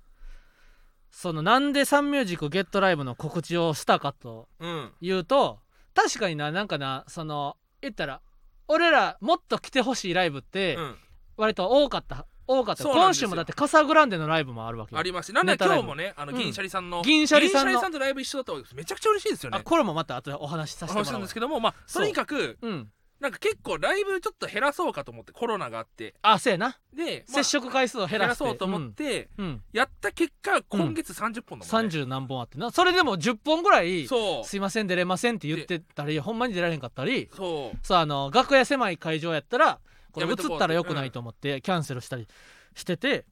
[1.11, 4.91] そのなんでサンミュージックゲットライブの告知をしたかとうん。
[5.01, 5.59] 言うと
[5.93, 8.21] 確かにななんかなその言ったら
[8.71, 10.95] 俺らもっと来てほしいライブってうん。
[11.37, 12.83] 割と多かった多かった。
[12.83, 13.27] そうなんですよ。
[13.27, 14.99] 今週もだってカサグランデのライブもあるわけよ。
[14.99, 15.27] あります。
[15.27, 16.37] しなんで今日もねあのうん。
[16.37, 19.57] 銀シャリさんの、銀シャリさんの銀シャリさんとライブ一緒だったわけですめちゃくちゃ嬉しいですよね。
[19.59, 21.19] あこれもまた後でお話しさせてもらう。
[21.19, 26.15] んですけどもまあとにかくうんなんか結構ライブちょっと減らそうかと思ってコロナがあって。
[26.23, 28.43] あそうやな、で、まあ接触回数を減減らして。
[28.43, 29.63] らそうと思って、うん、うん。
[29.71, 32.71] やった結果今月30本だもんね、30何本あってな。
[32.71, 34.43] それでも10本ぐらいそう。
[34.43, 37.85] すいません出れませんって言ってたりほんまに出られへんかったりそう。
[37.85, 39.79] さあの楽屋狭い会場やったら
[40.11, 42.27] これ映やめとこうったらよくないと思ってキャンセルしたり
[42.73, 43.25] してて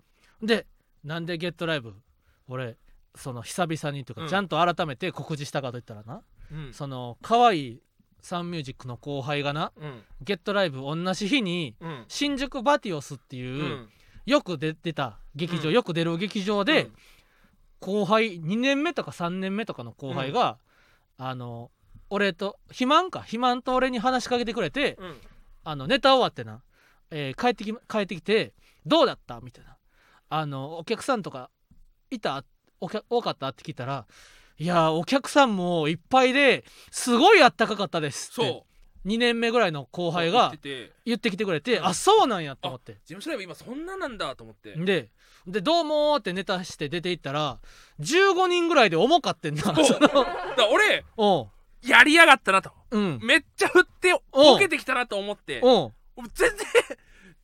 [0.43, 0.67] で
[1.03, 1.95] なんでゲットライブ
[2.47, 2.77] 俺
[3.15, 4.27] その久々にというか、うん。
[4.27, 6.21] ちゃんと改めて告知したかといったらな
[6.51, 6.73] うん。
[6.73, 7.81] その可愛い
[8.21, 10.03] サンミュージックの後輩がなうん。
[10.21, 12.05] ゲットライブ同じ日にうん。
[12.07, 13.89] 新宿バティオスってういう、ん。
[14.25, 15.75] よく出てた劇場、うん。
[15.75, 16.89] よく出る劇場で、
[17.79, 20.57] 後輩2年目とか3年目とかの後輩が、
[21.17, 21.71] あの
[22.09, 23.19] 俺と肥満か？
[23.19, 24.97] 肥満と俺に話しかけてくれて、
[25.63, 26.61] あのネタ終わってな、
[27.11, 28.53] えー帰ってき帰ってきて
[28.85, 29.77] 「どうだった?」みたいな
[30.29, 31.49] 「あのお客さんとか
[32.11, 32.43] いた？
[32.81, 32.87] 多
[33.21, 34.05] かった?」って聞いたら
[34.59, 38.51] 「いやーお客さんもいっぱいですごいあったかかったです」って。
[38.51, 38.69] そう。
[39.07, 40.53] 2年目ぐらいの後輩言が
[41.05, 41.85] 言ってきてくれて「うん。
[41.85, 42.95] あそうなんや」と思って。
[42.95, 44.75] 事務所ライブ今そんななんだと思って。
[44.75, 45.09] で
[45.47, 47.59] で「どうも」ってネタして出ていったら
[48.01, 49.73] 15人ぐらいで重かってんな。
[50.71, 51.05] 俺
[51.81, 52.71] やりやがったなと。
[52.91, 53.19] うん。
[53.23, 55.61] めっちゃ振ってボケてきたなと思って。
[55.61, 55.93] 全
[56.35, 56.69] 然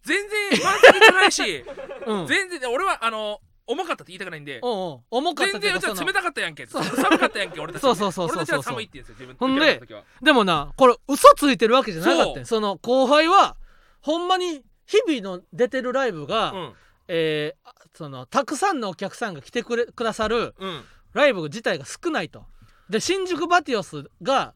[0.04, 1.66] 全然満席じゃないし
[2.06, 2.28] うん。
[2.28, 6.66] 全然俺はあの重かったって言いたくないんでおうおう重かった全然うちは冷たかったやんけ。
[6.68, 7.82] 寒かったやんけ俺たち。
[7.82, 8.38] そうそうそうそうそう。
[8.38, 9.82] 俺たちは寒いって言うんですよ自分ほんで
[10.22, 12.42] でもなこれ嘘ついてるわけじゃなかった。
[12.42, 13.56] んその後輩は
[14.02, 16.74] ほんまに日々の出てるライブが、うん。
[17.08, 20.84] えーそのたくさんのお客さんが来てくれくださるうん。
[21.14, 22.44] ライブ自体が少ないと。
[22.90, 24.54] で新宿バティオスが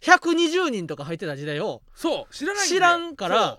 [0.00, 2.34] 120人とか入ってた時代をそう。
[2.34, 2.78] 知らないんだよ。
[2.78, 3.58] 知らんから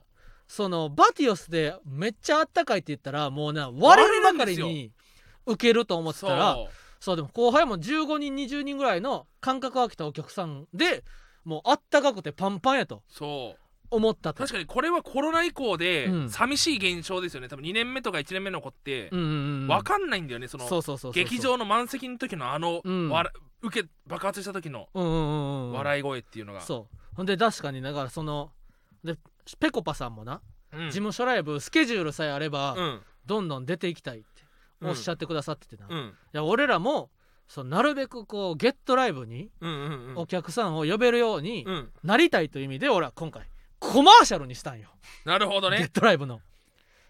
[0.52, 4.92] そのバティオスでめっちゃあったかいって言ったらもうな割れるばかりに
[5.46, 6.58] 受けると思ってたら
[7.00, 7.16] そう。
[7.16, 11.06] でも後輩も15人20人ぐらいの感覚が来たお客さんで
[11.46, 13.62] もうあったかくてパンパンやとそう。
[13.92, 14.44] 思ったと。
[14.44, 16.30] 確かにこれはコロナ以降でうん。
[16.30, 17.48] 寂しい現象ですよね。
[17.48, 19.30] 多分2年目とか1年目の子ってうんうんう
[19.64, 20.50] ん分かんないんだよね。
[20.50, 20.68] その
[21.14, 23.10] 劇場の満席の時のあのうん。
[23.10, 25.72] わら受け爆発した時のうんうんうんうん。
[25.72, 26.60] 笑い声っていうのが。
[26.60, 26.98] そう。
[27.16, 28.52] ほんで確かにだからその
[29.04, 29.16] で
[29.60, 30.42] ぺこぱさんもな、
[30.74, 30.86] うん。
[30.88, 33.02] 事務所ライブスケジュールさえあれば、うん。
[33.26, 34.28] どんどん出ていきたいって
[34.84, 36.14] おっしゃってくださっててな、いうん。
[36.32, 37.10] や俺らも
[37.48, 39.50] そうなるべくこうゲットライブに
[40.16, 41.90] お客さんを呼べるようにうん。
[42.04, 43.44] なりたいという意味で俺は今回
[43.80, 44.90] コマーシャルにしたんよ、
[45.26, 46.40] なるほどゲッねトライブの。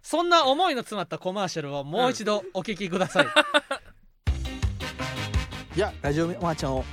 [0.01, 3.27] そんな思いの詰まったコマーシャルをもう一度お聞きください、
[5.77, 6.83] いやラジオマーちゃんを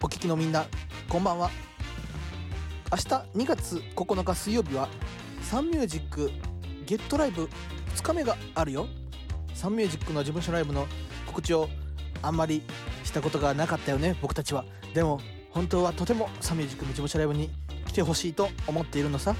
[0.00, 0.64] お聞きのみんな
[1.08, 1.50] こんばんは
[2.94, 3.04] 明日
[3.34, 4.88] 2月9日水曜日は
[5.42, 6.30] サンミュージック
[6.86, 7.50] ゲットライブ
[7.96, 8.86] 2日目があるよ。
[9.52, 10.86] サンミュージックの事務所ライブの
[11.26, 11.68] 告知を
[12.22, 12.62] あんまり
[13.02, 14.64] したことがなかったよね僕たちは。
[14.94, 17.50] でも本当はとてもサンミュージックの事務所ライブに
[17.84, 19.34] 来てほしいと思っているのさ。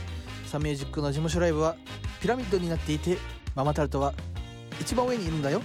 [0.46, 1.76] サンミュージックの事務所ライブは
[2.20, 3.18] ピラミッドになっていて
[3.54, 4.14] ママタルトは
[4.80, 5.62] 一番上にいるんだよ。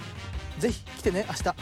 [0.60, 1.54] ぜひ来てね明日。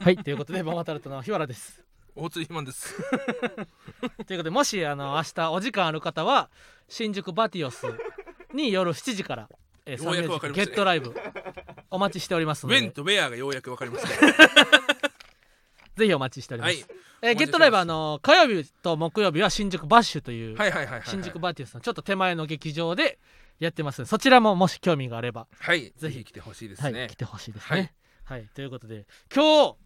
[0.00, 1.81] はいということでママタルトの日原です。
[2.14, 2.94] 大津ひまんです。
[4.26, 6.50] ということでもしあの明日お時間ある方は
[6.88, 7.86] 新宿バティオス
[8.52, 9.48] に夜7時から、
[9.86, 10.62] えー、ようやくわかりました。
[10.62, 11.14] ねゲットライブ
[11.90, 12.78] お待ちしておりますので。
[12.78, 14.12] ウェンとウェアがようやく分かりますね。
[15.96, 16.84] ぜひお待ちしております、はい。
[17.22, 21.08] えーゲットライブはあの火曜日と木曜日は新宿バッシュという、はいはいはいはいはい。
[21.08, 23.18] 新宿バティオスのちょっと手前の劇場で
[23.60, 25.92] やってますそちらももし興味があれば、はい。
[25.96, 27.94] ぜひ来てほしいですはい、ね来てほしいですね。
[28.24, 29.76] はい、ということで今日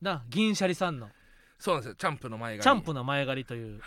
[0.00, 1.10] な銀シャリさんの
[1.60, 1.94] そうなんですよ。
[1.94, 3.80] チャンプの前がチャンプの前借りという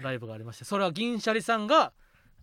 [0.00, 1.92] ライブがありましてそれは銀シャリさんが、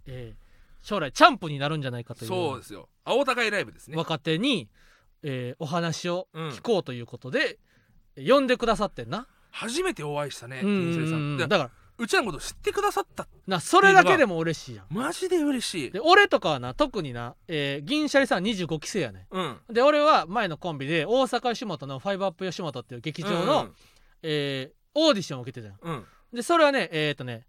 [0.05, 0.47] えー
[0.83, 2.87] 将来チャンプになるんじゃないかというそうですよ。
[3.03, 3.97] 青高いライブですね。
[3.97, 4.69] 若手に、
[5.23, 6.49] えーお話をうん。
[6.49, 7.57] 聞こうということで、
[8.15, 14.85] 呼んでくださってんな、初めてお会いしたねうんうん銀シャリさうんだからうちらのこと知ってくださったなそれだけでも嬉しいやん。
[14.89, 15.91] マジで嬉しい。
[15.91, 19.57] で俺とかはな特にな、えー銀シャリさん25期生やねうん。
[19.69, 23.69] で俺は前のコンビで大阪吉本のファイブアップ吉本っていう劇場の、
[24.29, 26.05] えーオーディションを受けてたんうん。
[26.33, 27.45] でそれはねえっ、とね、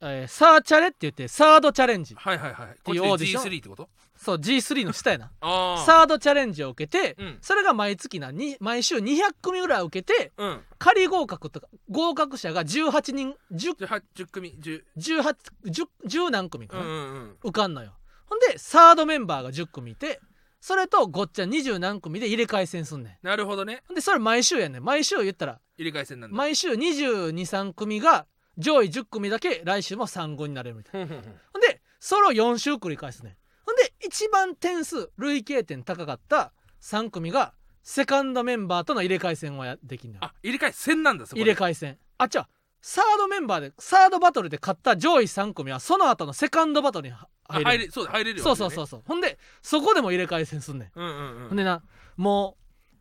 [0.00, 2.14] えーサーチャレって言ってサードチャレンジ。
[2.14, 2.76] はいはいはい。
[2.84, 3.42] ていうオーディション。
[3.42, 3.88] G3 ってこと？
[4.16, 5.30] そう G3 の下やな。
[5.86, 7.38] サードチャレンジを受けて、うん。
[7.40, 10.62] それが毎月なに毎週200組ぐらい受けてうん。
[10.78, 17.36] 仮合格とか合格者が18人 10, じゃあ10組10 18 10, 10何組かな、うんうんうん。
[17.44, 17.94] 受かんのよ。
[18.26, 20.20] ほんでサードメンバーが10組いて
[20.64, 23.26] それとごっちゃん20何組で入れ替え戦すんねん。
[23.26, 23.82] なるほどね。
[23.94, 24.82] でそれ毎週やねん。
[24.82, 26.34] 毎週言ったら入れ替え戦なんだ。
[26.34, 28.24] 毎週223組が
[28.56, 31.06] 上位10組だけ来週も3軍になれるみたいな。
[31.06, 31.20] ほん
[31.60, 33.36] でそれを4週繰り返すねん。
[33.66, 41.98] ほんで一番点数累計点高かった3組がセカンドメンバーとの入れ替え戦をやできんのよあ入れ替え戦なんだそこ入れ替え戦。
[42.16, 42.44] あ違う。
[42.80, 47.78] サードメンバーでサードバトルで勝った上位3組はその後のセカンドバトルにあ入れる。
[47.78, 48.86] 入れそうだ入れるよそうそうそう。
[48.86, 51.48] そうほんでそこでも入れ替え戦すんねん、うんうんうん。
[51.48, 51.82] ほんでな
[52.16, 52.56] も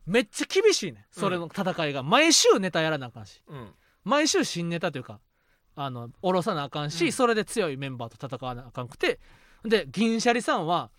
[0.08, 1.06] うめっちゃ厳しいねん。
[1.12, 3.42] それの戦いが、毎週ネタやらなあかんし。
[3.48, 3.72] うん。
[4.04, 5.22] 毎週新ネタというか
[5.76, 7.12] あの下ろさなあかんし、うん。
[7.12, 9.20] それで強いメンバーと戦わなあかんくて
[9.64, 10.92] で銀シャリさんは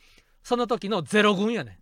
[0.43, 1.75] その時のゼロ軍やねん、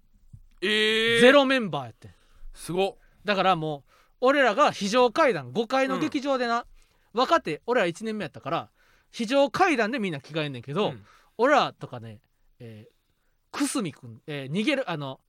[0.66, 2.10] ええゼロメンバーやってん。
[2.54, 2.94] すごっ。
[3.24, 6.66] だからもう俺らが非常階段5階の劇場でな、
[7.12, 8.70] 若手俺ら1年目やったから
[9.12, 11.04] 非常階段でみんな着替えんねんけど、うん
[11.38, 12.20] 俺らとかね、
[12.58, 15.20] えー、くすみくん、えー逃げるあの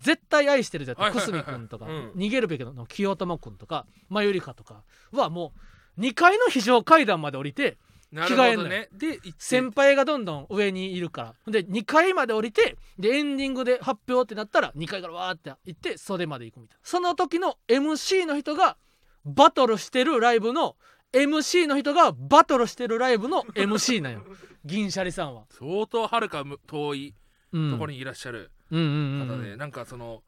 [0.00, 2.12] 絶対愛してるじゃんくすみくんとか、うん。
[2.16, 5.52] 逃げるべきの清友くんとかまゆりかとかはも
[5.98, 7.76] う2階の非常階段まで降りて
[8.12, 8.88] なるほどね。
[8.92, 11.52] で先輩がどんどん上にいるから。
[11.52, 16.80] で2階まで降りてでエンディングで発表ってなったら2階からわーって行って袖まで行くみたいな。
[16.82, 18.76] その時の MC の人が
[19.24, 20.76] バトルしてるライブの
[21.12, 24.22] MC の人がバトルしてるライブの MC なんよ
[24.64, 27.14] 銀シャリさんは、相当はるかむ遠い
[27.52, 30.22] うん、ところにいらっしゃるうんうんうん方で、うんなんかその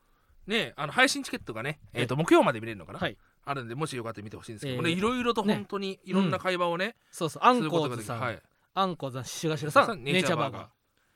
[0.48, 3.16] ねあの配信チケットがね、えー、と木曜まで見れるのかな、はい。
[3.44, 7.42] あるんでもしよかったら見てほしいんですけど、えーこれいろいろと本当にいろんな会話をね、そうそう。
[7.44, 8.08] アンすることができる。
[8.08, 8.42] コーズさん、はい。
[8.74, 10.02] アンコーズさんシュガシラさん。
[10.02, 10.66] ネイチャーバーガー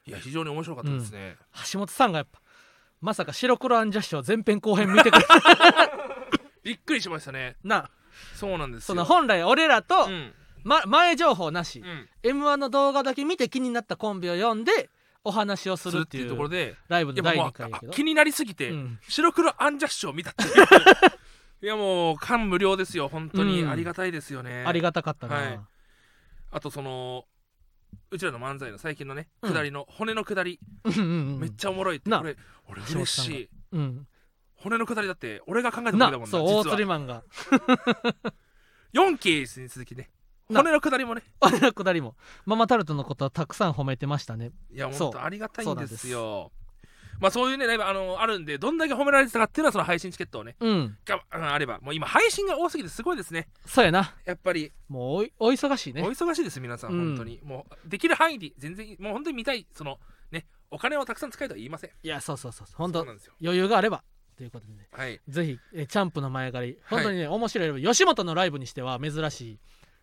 [0.08, 1.36] いや非常に面白かったですね、
[1.72, 2.40] 橋本さんがやっぱ
[3.00, 5.26] まさか白黒アンジャッシュを前編後編見てくれ
[6.62, 7.56] びっくりしましたね。
[7.64, 7.90] な
[8.34, 8.86] そうなんですよ。
[8.86, 10.32] その本来俺らと、うん
[10.66, 12.08] ま、前情報なし、うん。
[12.24, 14.90] m 1の動画だけ見て気になったコンビを読んで
[15.22, 17.92] お話をするってていううところでライブの第やっぱも2回やけど。
[17.92, 18.98] う気になりすぎて、うん。
[19.08, 20.50] 白黒アンジャッシュを見たっていう。
[21.62, 23.62] いやもう感無量ですよ本当に。
[23.62, 23.70] うん。
[23.70, 25.60] ありがたいですよね、ありがたかったな、はい。
[26.50, 27.26] あとその
[28.10, 29.52] うちらの漫才の最近のねうん。
[29.52, 30.58] 下りの、骨の下り。
[30.82, 31.02] うんうんう
[31.36, 32.18] んめっちゃおもろいって、な。
[32.18, 33.48] これ俺嬉しい。
[33.70, 34.08] うん。
[34.56, 36.26] 骨の下りだって俺が考えたことだもんなな。
[36.26, 37.22] そう大釣りマンが。
[38.94, 40.08] 4ケースに続きね。
[40.08, 40.15] な
[40.48, 41.22] 骨の下りもね。
[41.40, 42.14] 俺のくだりも。
[42.44, 44.52] ママタルトのことはたくさん褒めてましたね。
[44.70, 46.52] いや本当ありがたいんですよ。
[47.18, 50.54] まあそういうねライブあのあるんでどんだけ褒められてたかっていうのはその配信チケットをね。
[50.60, 50.98] うん。
[51.04, 53.48] がああればもう今配信が多すぎてすごいですね。
[53.64, 54.14] そうやな。
[54.24, 54.72] やっぱり。
[54.88, 56.98] もうおいお忙しいおね忙しいです皆さん、うん。
[57.08, 57.40] 本当に。
[57.42, 59.98] もうできる範囲で全然もう本当に見たいその
[60.30, 61.90] ねお金をたくさん使いとは言いません。
[62.02, 63.32] いやそうそうそう本当そうなんですよ。
[63.42, 64.04] 余裕があれば
[64.36, 64.86] ということでね。
[64.92, 65.18] はい。
[65.26, 66.78] ぜひえチャンプの前借り。
[66.90, 67.88] 本当にね、面白いライブ。
[67.88, 69.58] 吉本のライブにしては珍しい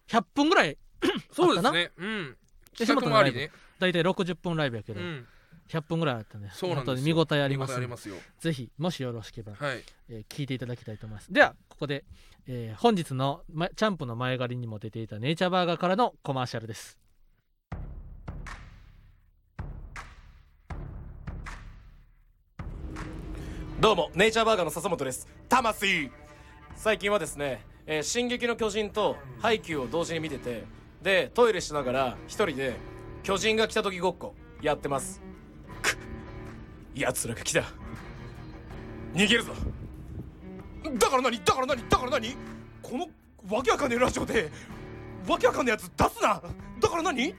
[0.07, 0.77] 100分ぐらい
[1.31, 1.91] そうですね。
[1.97, 2.37] うん。
[2.77, 5.27] 企画もありね大体60分ライブやけど、うん。
[5.69, 6.49] 100分ぐらいあったね。
[6.53, 6.93] そうなんですよ。
[6.93, 9.83] 本当に見応えありますぜひもしよろしければ、はい。
[10.09, 11.31] えー聞いていただきたいと思います。
[11.31, 12.05] ではここで、
[12.47, 16.97] えー本日の、ま、チャンプの前借りにも出ていたネイチャーバーガーからのコマーシャルです。
[23.79, 25.27] どうもネイチャーバーガーの笹本です。
[25.49, 26.09] 魂。
[26.75, 30.63] 最近はですね「えー進撃の巨人」と「ハイキュー」を同時に見てて
[31.01, 32.75] でトイレしながら一人で
[33.23, 35.21] 「巨人が来た時ごっこ」やってます。
[35.81, 35.97] くっ
[36.95, 37.63] 奴らが来た。
[39.13, 39.53] 逃げるぞ。
[40.97, 41.43] だから何？
[41.43, 41.89] だから何？
[41.89, 42.35] だから何？
[42.81, 43.09] この
[43.49, 44.49] わけわかんねえラジオで
[45.27, 46.41] わけわかんねえやつ出すな！
[46.79, 47.35] だから何？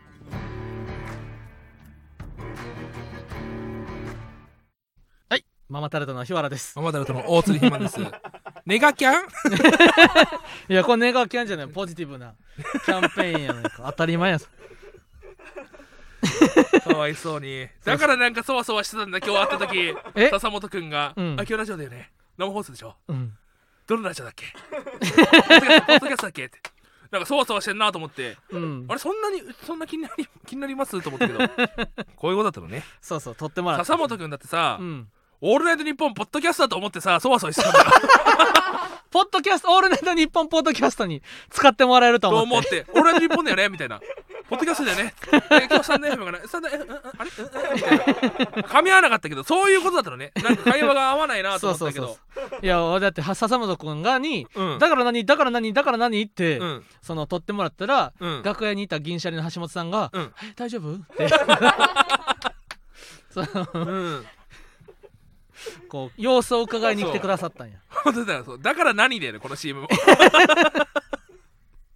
[5.67, 6.77] ママタルトの日原です。
[6.77, 7.99] ママダルトの大釣りひまです
[8.67, 9.25] ネガキャン？
[10.73, 11.69] いやこれネガキャンじゃない。
[11.69, 12.35] ポジティブな。
[12.87, 13.83] キャンペーンやないか。
[13.87, 14.49] 当たり前やさ
[16.85, 17.69] かわいそうに。
[17.85, 19.95] だからなんかそわそわしてたんだ今日会った時。
[20.15, 20.31] え？
[20.31, 21.25] 笹本くんが「うん。
[21.33, 22.11] あ今日ラジオだよね。
[22.39, 22.97] 生放送でしょ？
[23.09, 23.37] うん。
[23.87, 24.47] どのラジオだっけ？
[24.99, 26.59] ポッドキャストだっけ?」って。
[27.11, 28.39] なんかそわそわしてんなと思って。
[28.51, 28.87] うん。
[28.89, 31.01] あれそんなにそんな気になり 気になります？
[31.03, 31.39] と思ったけど。
[32.17, 32.83] こういうことだったのね。
[33.03, 33.85] そうそう撮ってもらった。
[33.85, 35.09] 笹本くんだってさうん
[35.47, 37.85] 「オールナイトニッポン」ポッドキャストだと思ってさそわそわしてたんだよ。
[39.11, 44.01] ポッドキャストオールナイトニッポンポッドキャストに使ってもらえるとと思っって「オールナイトニッポンだよね」みたいな
[44.51, 45.15] 「ポッドキャストだよね」
[45.53, 47.31] え今日サンデー FM がねサンデーうんうんあれ？
[47.39, 48.05] うんうんみたいな。
[48.69, 54.79] 噛み合わなかったけどそういうことだったのねなんか会話が合わないなとそうそうそう思ったけどいやだっては笹本君がにうん。
[54.81, 55.25] だから何？
[55.25, 55.73] だから何？
[55.73, 56.21] だから何？
[56.23, 56.85] って、うん。
[57.01, 58.43] その撮ってもらったら、うん。
[58.43, 61.29] 楽屋にいた銀シャリの橋本さんがうん「え大丈夫?」って。
[63.31, 64.27] そのうん
[65.89, 67.79] こう様子を伺いに来てくださったんや。
[67.89, 68.59] 本当だよそう。
[68.61, 69.89] だから何だよねこの CM も「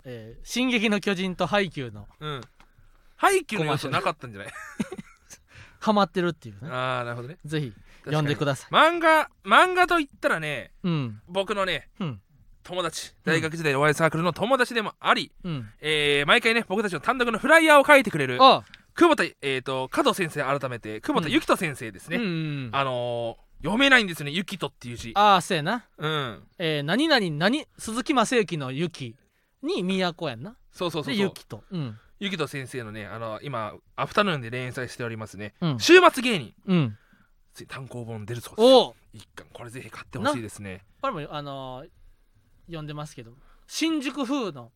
[0.04, 2.40] えー進撃の巨人」と「ハイキュー」のうん。
[3.16, 4.52] ハイキューの要素なかったんじゃない？
[5.80, 6.70] ハマってるっていうね。
[6.70, 7.38] ああなるほどね。
[7.44, 7.72] ぜひ
[8.04, 8.70] 読んでください。
[8.70, 11.20] 漫画漫画といったらねうん。
[11.28, 12.20] 僕のねうん。
[12.62, 15.70] 友達大学時代のお笑いサークルの友達でもあり、うん。
[15.80, 18.62] えー毎回ね僕たちの単独のフライヤーを書いてくれるあ
[18.94, 22.70] 久保田えっ、と加藤先生改めて久保田幸人先生ですね、うんうん。
[22.72, 24.32] あのー読めないんですよね。
[24.32, 25.12] 幸人っていう字。
[25.14, 25.86] ああそうやな。
[25.96, 26.42] うん。
[26.58, 29.16] えー、何々何鈴木雅之の雪
[29.62, 30.56] に都やんな。
[30.72, 31.98] そうそうそうで雪とうん。
[32.20, 35.78] 幸人先生のねあの今アフタヌーンで連載しておりますね、うん。
[35.78, 36.54] 週末芸人。
[36.66, 36.98] うん。
[37.66, 38.64] 単行本出るそうです。
[38.64, 40.84] おお一巻これぜひ買ってほしいですね。
[41.02, 41.88] これもあのー
[42.68, 43.32] 読んでますけど。
[43.66, 44.70] 新宿風の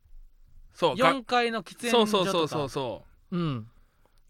[0.75, 2.31] そうが4階の喫煙そ所とか。
[2.31, 3.37] うそうそうそうそう。
[3.37, 3.68] うん。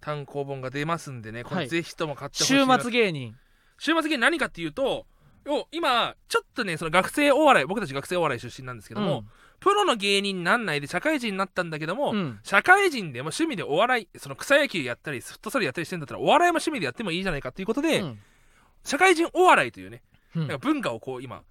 [0.00, 1.64] 単行本が出ますんでねこはい。
[1.64, 3.36] れぜひとも買ってほしい週な末芸人
[3.82, 5.06] 週末芸人何かっていうと
[5.44, 9.24] 要今ちょっとねその学生お笑い僕たち学生お笑い出身なんですけども、
[9.58, 18.18] プロの芸人になんないで社会人になったんだけども、うん、うん社会人でも趣味でお笑いその草野球やったりフットサルやったりしてんだったらお笑いも趣味でやってもいいじゃないかということで、うん。
[18.84, 20.02] 社会人お笑いというね、
[20.36, 20.42] うん。
[20.42, 21.42] なんか文化をこう今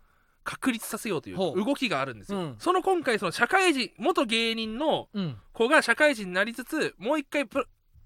[0.46, 2.56] 確立させようという動きがあるんですよ、うん。
[2.60, 5.36] その今回その社会人元芸人のうん。
[5.52, 7.46] 子が社会人になりつつもう一回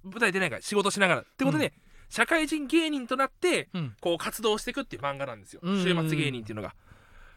[0.03, 3.95] 舞台出ないから仕事しながらってことで、うん社会人芸人となってうん。
[4.01, 5.83] こう活動していくっていう漫画なんですよ、うん。
[5.83, 6.75] 週末芸人っていうのが。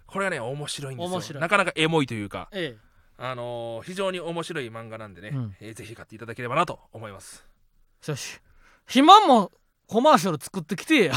[0.06, 1.40] これがね面白いんですよ。
[1.40, 2.76] なかなかエモいというか、え
[3.18, 5.56] あのー非常に面白い漫画なんでね、うん。
[5.60, 7.46] えーぜひ買っていただければなと思います。
[8.06, 8.40] えよし。
[8.86, 9.52] 暇も
[9.86, 11.14] コマーシャル作ってきてや。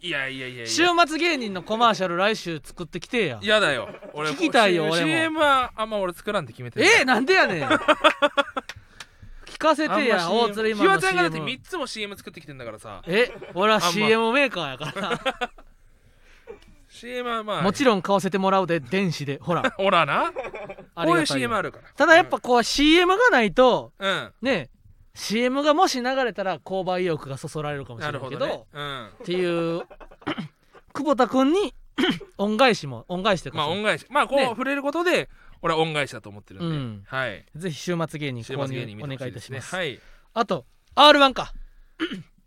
[0.00, 0.66] いやいやいやいや。
[0.66, 3.38] 週末芸人のコマーシャル来週作ってきてや。
[3.42, 3.88] 嫌だよ。
[4.12, 5.06] 俺聞きたいよ俺も。
[5.06, 7.68] CM はあんま俺作らんって決めてるえー、なんでやねん
[9.54, 13.02] 聞聞かせてや大鶴ひ今のわちゃんがだって CM 3つも CM 作ってきてんだからさ。
[13.06, 15.50] え俺はあんま CM メーカーやから、
[16.88, 19.38] CM はまあもちろん買わせてもらうで電子で。
[19.40, 19.70] ほら。
[19.78, 20.32] ほらな。
[20.94, 21.88] こういう CM あるから。
[21.96, 24.32] ただやっぱこう CM がないとうん。
[24.42, 24.70] ね
[25.14, 28.66] CM がもし流れたら購買意欲がそそられるかもしなれないけどるほどね。
[28.72, 29.06] うん。
[29.06, 29.82] っていう
[30.92, 31.74] 久保田君に
[32.38, 34.06] 恩返しも恩返しというか、まあ恩返し。
[34.10, 34.46] まあこうね。
[34.46, 35.28] 触れることで
[35.64, 37.02] 俺は恩返しだと思ってるんで、うん。
[37.06, 37.42] はい。
[37.56, 39.74] ぜひ週末芸人購入お願いいたします。
[39.74, 39.94] はい。
[39.94, 40.00] い
[40.34, 41.54] あと R1 か、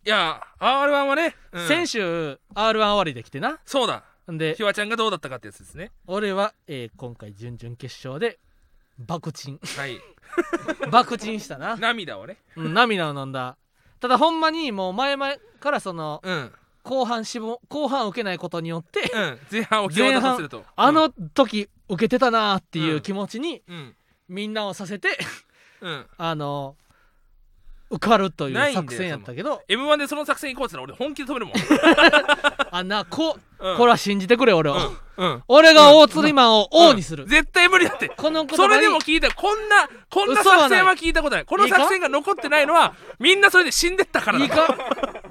[0.05, 1.67] や R1 はね、うん。
[1.67, 3.57] 先週 R1 終わりできてな。
[3.65, 4.03] そうだ。
[4.31, 5.91] んでひわちゃんがどうだったかってやつですね。
[6.05, 8.37] 俺は、えー今回準々決勝で
[8.99, 9.59] 爆沈。
[9.77, 9.99] はい。
[10.91, 12.37] 爆沈したな、涙をね。
[12.55, 13.57] うん涙を飲んだ。
[13.99, 16.53] ただほんまにもう前々からそのうん。
[16.83, 19.39] 後半しぼ後半受けないことによってうん。
[19.51, 20.63] 前半を際立たせると。
[20.75, 23.01] あの時受けてたなーっていううん。
[23.01, 23.95] 気持ちにうん。
[24.27, 25.17] みんなをさせて
[25.81, 26.05] うん。
[26.17, 26.75] あの
[27.89, 29.63] 受かるという作戦やったけど。
[29.69, 31.55] M1 でその作戦行こうって言ったら俺本気で止めるもん、
[32.69, 33.77] あんなこうん。
[33.77, 34.75] これは信じてくれ俺を、
[35.17, 35.25] うん。
[35.25, 35.43] うん。
[35.47, 38.09] 俺が大釣りマンを王にする、絶対無理だって。
[38.09, 41.45] このそれでも聞いたこんなこんな作戦は聞いたことない。
[41.45, 44.67] この作戦が残ってないのはみんなそれで死んでったからだいいか？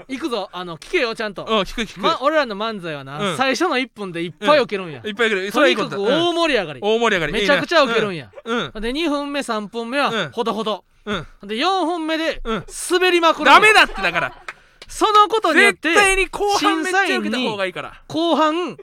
[0.08, 0.48] 行くぞ。
[0.52, 3.36] あの聞けよちゃんと、うん聞く聞く、ま、俺らの漫才はな、うん。
[3.36, 5.50] 最初の1分でいっぱい受けるんや、いっぱい来る。
[5.50, 6.02] それはいいこと。
[6.02, 7.32] 大盛り上がり、大盛り上がり。
[7.32, 8.24] めちゃくちゃ受けるんや。
[8.24, 8.82] や、うん。
[8.82, 10.30] で2分目3分目はうん。
[10.30, 11.26] ほどほど、うん。
[11.48, 12.66] で4本目でうん。
[12.90, 14.42] 滑りまくるダメだってだから。
[14.88, 18.02] そのことによっ絶対てに後半めっちゃ受けた方がいいから。
[18.06, 18.76] 後半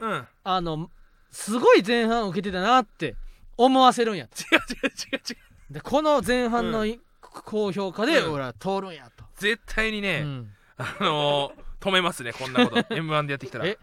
[0.43, 0.89] あの
[1.31, 3.15] すごい前半受けてたなって
[3.55, 4.25] 思わせるんや。
[4.25, 5.73] 違う違う違う。
[5.73, 8.33] でこの前半のい高評価でうん。
[8.33, 12.81] 俺は通るんやと、絶対にね、うんあのー、止めますねこんなこと。
[12.95, 13.65] M1 でやってきたら。
[13.67, 13.77] え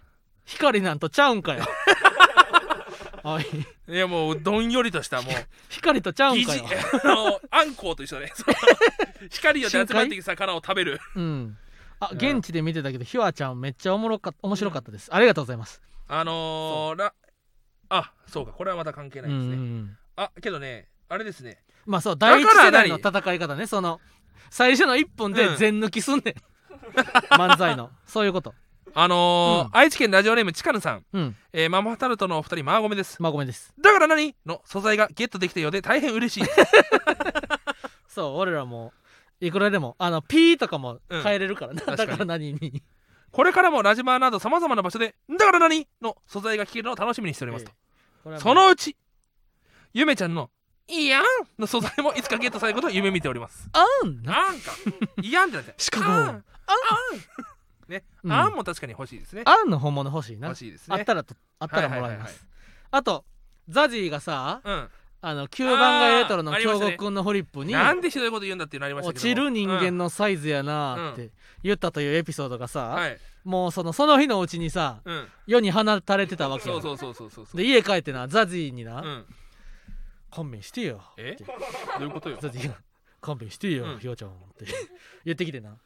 [0.45, 1.65] 光なんとちゃうんかよ。
[3.23, 3.45] おい。
[3.89, 5.35] いやもうどんよりとしたもう。
[5.69, 6.65] 光とちゃうんかよ。
[7.05, 8.33] あのあんこうと一緒だね
[9.31, 11.01] 光よって集まってきた魚を食べる。
[11.15, 11.57] うん。
[12.01, 12.17] あうん。
[12.17, 15.83] 現地で見てたけどひわちゃんめっちゃおもろか面白かったです、ありがとうございます。
[16.09, 17.15] あのー、ら
[17.91, 21.63] あそうかこれはまた関係ないですね、うんうんあけどねあれですね。
[21.87, 23.21] まあそう第一世代の何？
[23.21, 24.01] 戦い方ねその
[24.51, 25.57] 最初の1分でうん。
[25.57, 26.35] 全抜きすんねん、
[27.37, 27.91] 漫才の。
[28.07, 28.55] そういうこと。
[28.93, 29.71] あのーうん。
[29.77, 31.37] 愛知県ラジオネームちかぬさん、うん。
[31.53, 33.21] えーママタルトのお二人マーゴメです。
[33.23, 33.73] まあごめんです。
[33.81, 34.35] だから何？
[34.47, 36.49] の素材がゲットできたようで大変嬉しい。
[38.09, 38.93] そう俺らも
[39.41, 41.23] いくらでもあの P とかもうん。
[41.23, 42.09] 変えれるからな、確かに。
[42.09, 42.83] だから何に。
[43.31, 45.87] これからもラジマーなど様々な場所でだから何？
[46.03, 47.71] の素材が聞けるのを楽しみにしておりますと、
[48.25, 48.97] これはもうそのうち
[49.93, 50.51] ゆめちゃんの
[50.91, 51.25] いやん
[51.59, 53.69] の素材もいつかゲットされることを夢見ております。
[53.73, 54.23] あん。
[54.23, 54.73] ななんか
[55.23, 55.75] いやんってなって。
[55.79, 56.29] シカゴあん。
[56.29, 56.43] あん。
[57.89, 58.33] ね、うん。
[58.33, 59.43] あんも確かに欲しいですね。
[59.45, 60.49] あんの本物欲しいな。
[60.49, 60.97] 欲しいですね。
[60.97, 62.47] あったらとあったらもらいはいはいはいます
[62.91, 63.25] あと
[63.69, 64.89] ザジーがさうん。
[65.23, 71.31] あの9番街レトロの京極くんのフリップになんでひどいこと言うんだってなりましたけ落ちる人間うんのサイズやなーって
[71.63, 73.19] 言ったというエピソードがさ、はい。
[73.45, 75.27] もうそのその日のうちにさうん。
[75.47, 77.57] 世に放たれてたわけよそうそうそうそうそうそう。
[77.59, 79.25] で家帰ってなザジーにな、うん
[80.31, 81.03] 勘弁してよ。
[81.17, 81.33] え？
[81.33, 81.45] って。
[81.45, 81.53] ど
[82.01, 82.39] ういうことよ？
[82.41, 82.59] ザジ
[83.21, 83.99] 勘弁してよ、うん。
[83.99, 84.67] ひよちゃんって。
[85.25, 85.77] 言ってきてな。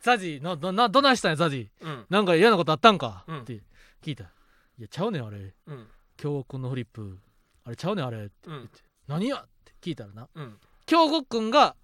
[0.00, 1.70] ザジーなななどないしたんやザジ？
[1.80, 2.06] ーうん。
[2.10, 3.40] なんか嫌なことあったんか、うん。
[3.40, 3.60] って
[4.02, 4.24] 聞いた。
[4.24, 5.54] いやちゃうねんあれ。
[5.66, 5.86] うん。
[6.16, 7.18] 京極くんのフリップ。
[7.64, 8.24] あれちゃうねんあれ。
[8.24, 8.70] ってうん。
[9.08, 9.36] 何や？
[9.36, 10.28] って聞いたらな。
[10.34, 10.56] うん。
[10.86, 11.76] 京極くんが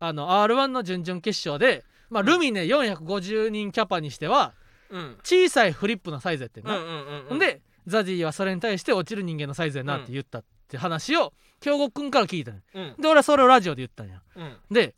[0.00, 4.52] あの r 1の準々決勝で、まあ、ルミネ450人キャパにしては
[4.90, 5.16] うん。
[5.22, 10.48] 小さいフリップのサイズやってんな、うんうんうんほんでザジーはそれに対して落ちる人間のサイズやなって言ったって
[10.78, 12.62] 話を京極くんから聞いたのよ。
[12.74, 12.94] うん。
[13.00, 14.22] で俺はそれをラジオで言ったんや。
[14.36, 14.56] うん。
[14.70, 14.94] で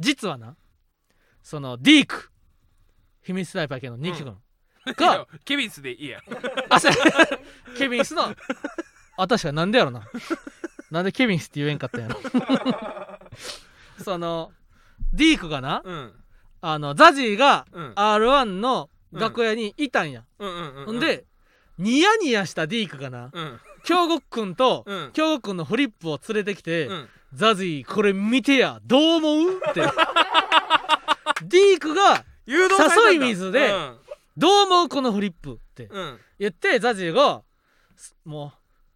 [0.00, 0.56] 実はな
[1.42, 2.30] そのディーク
[3.22, 4.36] 秘密大パイ系のニキ君、
[4.86, 6.20] いがやケビンスでいいや
[6.68, 6.92] あそう。
[7.76, 8.34] ケビンスの
[9.16, 10.02] あ確かになんでやろな。
[10.90, 12.18] なんでケビンスって言えんかったんやろ。
[14.02, 14.52] その
[15.12, 16.12] ディークがなうん。
[16.60, 17.92] あのザジーがうん。
[17.96, 20.84] r 1の楽屋にいたんや、うんうんうん。
[20.86, 21.24] ほんで
[21.78, 25.10] ニヤニヤしたディークがなうん京極くんとうん。
[25.12, 27.08] 京極くんのフリップを連れてきて、うん。
[27.34, 29.60] ザジーこれ見てやどう思う？
[29.70, 29.80] って。
[31.44, 33.96] ディークが誘い水でうん。
[34.36, 36.18] どう思うこのフリップってうん。
[36.38, 37.42] 言ってザジーが
[37.96, 38.52] すも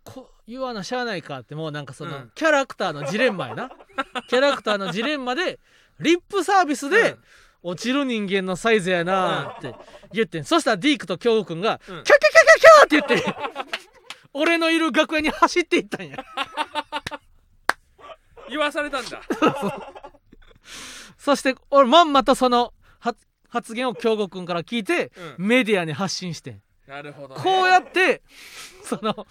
[0.07, 2.33] うこ言わなしゃあないかってもうなんかその、うん。
[2.35, 3.71] キャラクターのジレンマやな。
[4.29, 5.61] キャラクターのジレンマで
[6.01, 7.17] リップサービスで、
[7.63, 9.75] 落ちる人間のサイズやなって
[10.13, 10.45] 言ってん。
[10.45, 12.03] そしたらディークと京極くんが、うん。
[12.03, 13.37] キャキャキャキャキャって言って
[14.35, 16.17] 俺のいる楽屋に走っていったんや。
[18.49, 19.23] 言わされたんだ。
[21.17, 25.47] そして俺まんまとその発発言を京極くんから聞いて、うん。
[25.47, 26.63] メディアに発信してん。
[26.87, 27.41] なるほどね。
[27.43, 28.23] こうやって
[28.85, 29.27] その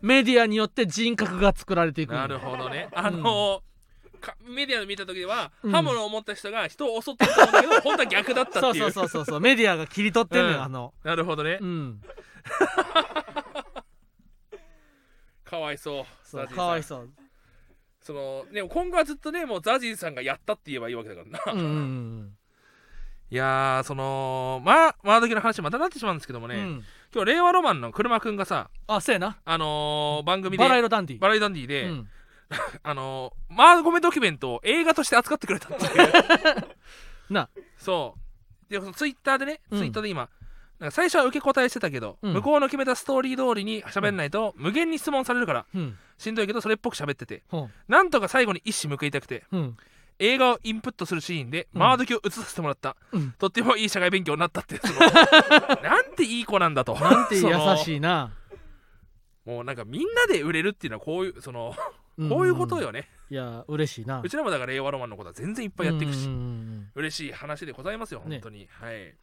[0.00, 2.88] メディアによって人格が作られていくなるほどね。
[2.92, 3.66] あのー
[4.18, 5.72] かメディアで見た時では、うん。
[5.72, 8.84] 刃物を持った人が人を襲ってると思うんだけど 本当は逆だったっていう。
[8.84, 9.40] そうそうそうそうそう。
[9.40, 10.62] メディアが切り取ってんのよ、うん。
[10.62, 10.94] あの。
[11.04, 12.00] なるほどね、うん
[15.48, 16.04] かわいそう。
[16.24, 17.10] そうかわいそう。
[18.02, 22.36] そのね今後はずっとねもうザジーさんがやったって言えばいいわけだからな、うんうん
[23.28, 26.60] いやーそのまあマードキの話またなってしまうんですけどもね、うん。
[26.60, 26.84] うん
[27.14, 29.38] 今日令和ロマンの車くんがさあそうやな。
[29.44, 31.18] あのー番組でバラ色ダンディ。
[31.18, 32.08] バラエダンディで、うん。
[32.84, 36.12] あのーマーゴメドキュメントを映画として扱ってくれたっていう。
[37.32, 37.48] な。
[37.78, 38.14] そ
[38.68, 38.70] う。
[38.72, 40.28] でそのツイッターでね、うんツイッターで今
[40.78, 42.32] なんか最初は受け答えしてたけど、うん。
[42.34, 45.96] 向こうの決めたストーリー通りに喋んないと無限に質問されるからうん。
[46.18, 47.42] しんどいけどそれっぽく喋ってて。
[47.48, 49.76] ほなんとか最後に一矢報いたくてううん。
[50.18, 51.80] 映画をインプットするシーンでうん。
[51.80, 53.32] マードキを映させてもらった、うん。
[53.32, 55.00] とってもいい社会勉強になったってその
[55.82, 56.94] なんていい子なんだと。
[56.94, 58.32] なんて優いしいな。
[59.44, 61.74] もうなんかみんなで売れるっていうのはこういうその
[62.28, 64.22] こういうことよね、いや嬉しいな。
[64.22, 69.14] うちらもだから令和ロマンのことは全然いっぱいやっていくし、うんうんうん嬉しい話でございますよね本当に、はい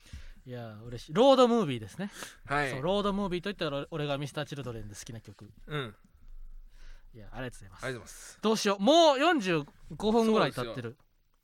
[0.46, 1.14] いや嬉しい。
[1.14, 2.12] ロードムービーですね、
[2.46, 2.70] はい。
[2.70, 5.50] そうロードムービーといったら俺がミスターチルドレンで好きな曲。
[5.68, 5.96] うん。
[7.16, 7.86] いやありがとうございます。
[7.86, 8.40] ありがとうございます。
[8.42, 8.84] どうしよう。
[8.84, 10.98] もう45分ぐらい経ってる。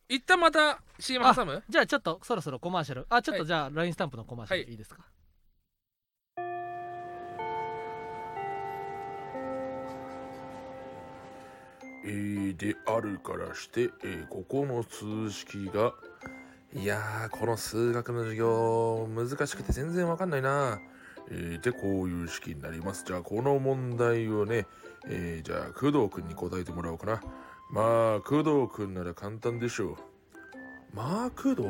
[0.10, 1.64] 一旦また CM 挟む？
[1.70, 3.06] じゃあちょっとそろそろコマーシャル。
[3.10, 3.42] あちょっはい。
[3.42, 4.72] とじゃあ LINE スタンプのコマーシャルはい。
[4.72, 4.98] いいですか、
[12.06, 15.94] えーであるからして、えーここの数式が
[16.72, 20.80] いやーこの数学の授業難しくて全然わかんないな。
[21.32, 23.04] えーでこういう式になります。
[23.06, 24.68] じゃあこの問題をね、
[25.08, 27.22] えーじゃあ工藤くんに答えてもらおうかな。
[27.72, 29.98] まあ工藤くんなら簡単でしょう。
[30.94, 31.64] まあ工藤？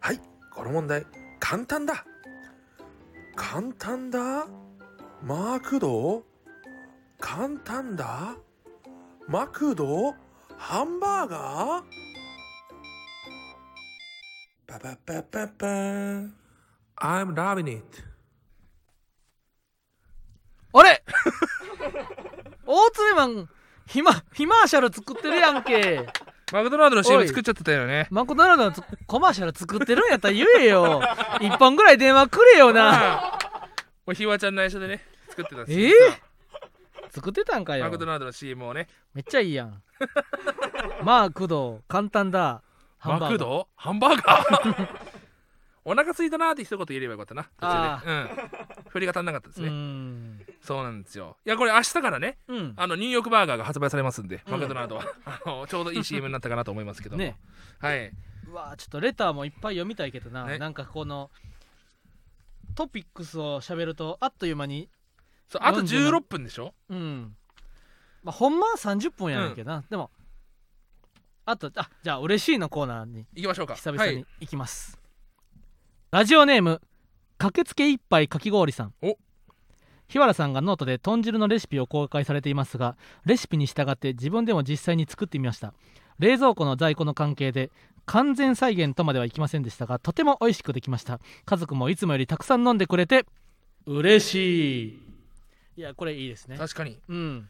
[0.00, 0.20] はい
[0.54, 1.04] この問題
[1.38, 2.06] 簡単だ。
[3.36, 4.46] 簡単だ？
[5.22, 6.24] まあ工藤？
[7.18, 8.34] 簡単だ？
[9.28, 10.14] マクド
[10.56, 11.99] ハンバーガー？
[14.70, 17.82] パパパパパ I'm loving it.
[20.72, 21.02] あれ？
[22.64, 23.48] 大鶴マン
[23.88, 26.06] ヒマヒマーシャル作ってるやんけ。
[26.52, 28.06] マクドナルドの CM 作っちゃってたよね。
[28.12, 31.02] マクドナルドのつコマーシャル作ってるんやったら言えよ。
[31.42, 33.38] 一本ぐらい電話くれよな。
[34.06, 35.96] もうひわちゃん内緒でね作ってたんですえよ
[37.10, 37.86] 作ってたんかよ。
[37.86, 38.86] マクドナルドの CM をね。
[39.14, 39.82] めっちゃいいやん。
[41.02, 42.62] まあ工藤簡単だ
[43.00, 43.30] ハンバーガー。
[43.30, 43.68] マクド？
[43.74, 44.88] ハンバーガー？
[45.84, 47.44] お腹空いたなーって一言言えればよかったな。
[47.58, 48.12] 途中で。
[48.12, 48.90] うん。
[48.90, 50.46] 振りが足んなかったですうね、ん。
[50.60, 51.38] そうなんですよ。
[51.46, 52.74] いやこれ明日からねうん。
[52.76, 54.52] あのニューヨークバーガーが発売されますんで、うん。
[54.52, 55.04] マクドナルドは。
[55.24, 57.22] あのちょうどいい CM になったかなと思いますけども。
[57.22, 57.38] ね。
[57.78, 58.12] はい。
[58.46, 60.58] うわちょっとレターもいっぱい読みたいけどな、ね。
[60.58, 61.30] なんかこの
[62.74, 64.90] トピックスを喋るとあっという間に
[65.48, 66.44] そうあと40 16分。
[66.44, 66.74] でしょ？
[66.90, 67.34] うん。
[68.22, 70.10] まあほんまは30分やねんけどな、でも
[71.50, 73.26] あとあじゃあ嬉しいのコーナーに。
[73.34, 73.74] 行きましょうか。
[73.74, 74.98] 久々にはい、行きます、
[76.12, 76.80] ラジオネーム
[77.38, 78.94] 駆けつけ一杯かき氷さん。
[79.02, 79.18] お。
[80.08, 85.72] 日原さんがノートで豚汁のレシピを公開されていますがレシピに従って自分でも実際に作ってみました。
[86.18, 87.70] 冷蔵庫の在庫の関係で
[88.06, 91.18] 完全再現とまではいきませんでしたがとても美味しくできました。
[91.44, 93.26] 家族もいつもよりたくさん飲んでくれて
[93.86, 95.00] 嬉しい。
[95.76, 96.58] いやこれいいですね。
[96.58, 96.98] 確かに。
[97.08, 97.48] うん。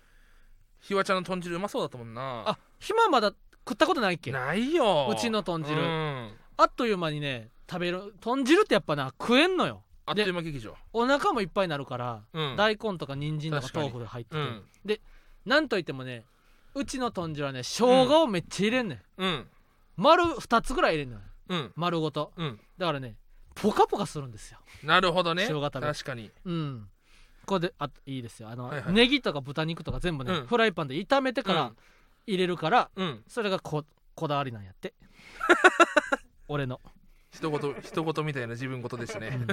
[0.81, 2.45] ひわちゃんの豚汁うまそうだったもんな。
[2.47, 3.33] あ暇まだ
[3.71, 4.33] 食ったことないっけ？
[4.33, 5.09] ないよ。
[5.09, 5.81] うちの豚汁。
[5.81, 6.31] うん。
[6.57, 9.85] あっという間にね食べる豚汁ってやっぱな食えんのよ。
[10.07, 12.57] あっという間劇場お腹もいっぱいになるから、うん。
[12.57, 15.51] 大根とか人参とか豆腐で入ってて、うん。
[15.51, 16.25] なんといってもね
[16.75, 19.47] うちの豚汁はね生姜をめっちゃ入れんねん、うん。
[19.97, 21.21] 丸2つぐらい入れんのよ。
[21.51, 21.73] うん。
[21.77, 22.33] 丸ごと。
[22.37, 22.61] うん。
[22.77, 23.14] だからね
[23.55, 24.59] ポカポカするんですよ。
[24.83, 25.45] なるほどね。
[25.47, 26.33] 生姜食べ確かに。
[26.45, 26.89] うん。
[27.47, 28.49] これであいいですよ。
[28.49, 28.93] あの、はいはい。
[28.93, 30.47] ネギとか豚肉とか全部ね、うん。
[30.47, 31.77] フライパンで炒めてからうん
[32.27, 33.25] 入れるから、うん。
[33.29, 34.95] それがここだわりなんやって。
[36.49, 36.81] 俺の、
[37.33, 39.29] 一言一言みたいな自分事でしたね。
[39.29, 39.47] うん。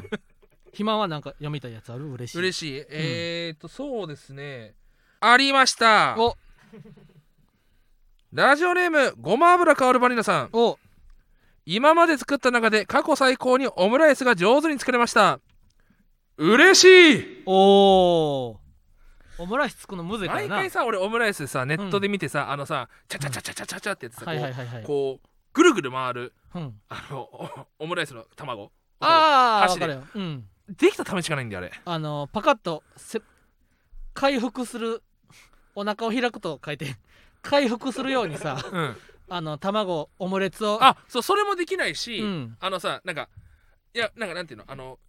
[0.74, 2.12] 暇はなんか読みたいやつある？
[2.12, 2.38] 嬉しい。
[2.40, 2.86] 嬉しい。
[2.90, 4.76] えーっとそうですね。
[5.20, 6.16] ありました。
[6.18, 6.36] お。
[8.34, 10.50] ラジオネームごま油香るバニラさん。
[10.54, 10.78] お。
[11.66, 15.40] 今まで作った中で過去最高にオムライスが上手に作れました。
[16.38, 17.44] 嬉しい。
[17.46, 18.67] おー
[19.40, 20.48] オムライス作るのむずいからな。
[20.48, 30.44] 毎回さ俺オムライスさネットで見てさ、あのさチャチャチャチャチャチャチャってやってさ、はいはいはいはいこうこうぐるぐる回るうん、あのおオムライスの卵ああ箸で分かるよ、うん、
[30.76, 33.22] できた試しがないんだよあれあのパカッとせ
[34.14, 35.04] 回復する
[35.76, 36.96] お腹を開くと書いて
[37.44, 38.98] 回復するようにさうん
[39.30, 43.30] あの卵オムレツをあそうそれもできないし、うんあのさなんか
[43.94, 45.00] いやなんかなんていうのあの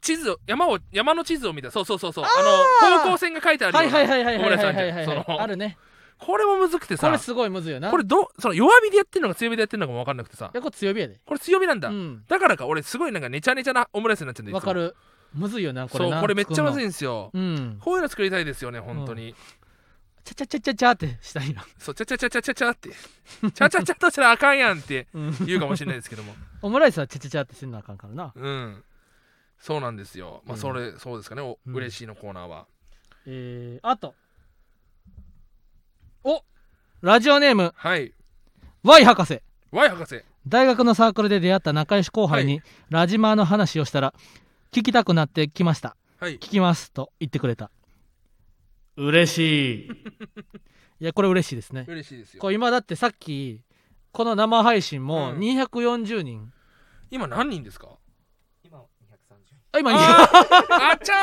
[0.00, 1.70] 地図を山を山の地図を見た。
[1.70, 2.24] そうそうそうそう。
[2.24, 5.76] あの方向線が書いてあるようなはいはいはいはいはいはいあるね。
[6.18, 7.06] これもむずくてさ。
[7.06, 7.90] これすごいむずいよな。
[7.90, 10.50] これどその弱火でやってるのか強火でやってるのかも分かんなくてさ。
[10.52, 11.20] いやこれ強火やで。
[11.24, 12.24] これ強火なんだ、うん。
[12.26, 14.96] だからか俺すごいなんかネチャネチャなオムライスになっちゃうんだよわかる
[15.34, 17.30] むずいよなこれなそうこれめっちゃむずいいんですよ。
[17.32, 17.78] うん。
[17.80, 19.34] こういうの作りたいですよね本当に、
[20.24, 21.64] ちゃちゃちゃちゃちゃってしたいな。
[21.78, 22.90] そうちゃちゃちゃちゃちゃちゃって。
[22.90, 26.34] ちゃちゃちゃとしたらあかんやんってうん言うかもしれないですけども。
[26.62, 28.32] オムライスはちゃちゃちゃってせんなあかんからな。
[28.34, 28.82] うん
[29.58, 30.42] そうなんですよ。
[30.46, 30.60] まあうん。
[30.60, 31.42] それ、そうですかね。
[31.42, 31.74] お、うん。
[31.74, 32.66] 嬉しいのコーナーは。
[33.26, 34.14] えー、あと。
[36.24, 36.42] お
[37.02, 37.72] ラジオネーム。
[37.76, 38.12] はい。
[38.82, 39.40] Y 博士。
[39.72, 40.22] Y 博士。
[40.46, 44.14] 大学のサークルで出会った仲良し後輩はにラジマーの話をしたら
[44.72, 45.96] 聞きたくなってきました。
[46.18, 46.34] はい。
[46.36, 47.70] 聞きますと言ってくれた。
[48.96, 49.90] 嬉しい。
[51.00, 51.84] いやこれ嬉しいですね。
[51.86, 52.40] 嬉しいですよ。
[52.40, 53.60] これ今だってさっき
[54.10, 55.38] この生配信もうん。
[55.38, 56.52] 240人、
[57.10, 57.98] 今何人ですか？
[59.72, 60.02] あ今いあー。
[60.02, 61.16] あっちゃー。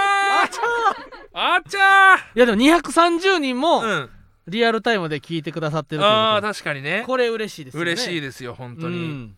[1.34, 4.10] あっちゃやでも230人ーもうん。
[4.48, 7.04] リアルタイムで聞いてくださってるというああ確かにね。
[7.08, 7.92] これ嬉しいですよね。
[7.92, 9.38] 嬉しいですよ本当に、うん。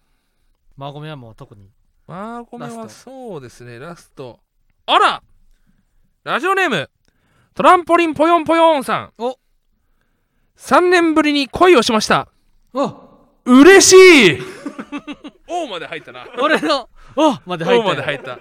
[0.76, 1.70] マーゴメはもう特に。
[2.08, 3.80] マーゴメはラスそうですね。
[3.80, 4.39] ラスト。
[4.86, 5.24] あら。
[6.24, 6.89] ラジオネーム。
[7.53, 9.14] トランポリンぽよんぽよんさん。
[9.18, 9.39] お。
[10.58, 12.28] 3年ぶりに恋をしました。
[12.74, 13.08] お。
[13.45, 14.39] 嬉しい。
[15.47, 16.28] おまで入ったな。
[16.41, 17.38] 俺の「お。
[17.45, 18.39] まで入おっまで入った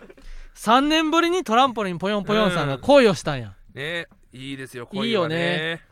[0.57, 5.37] 3年ぶりにトランポリンぽよんぽよんさんが恋をしたんや、ねいいですよいいよ恋はね。
[5.37, 5.83] ね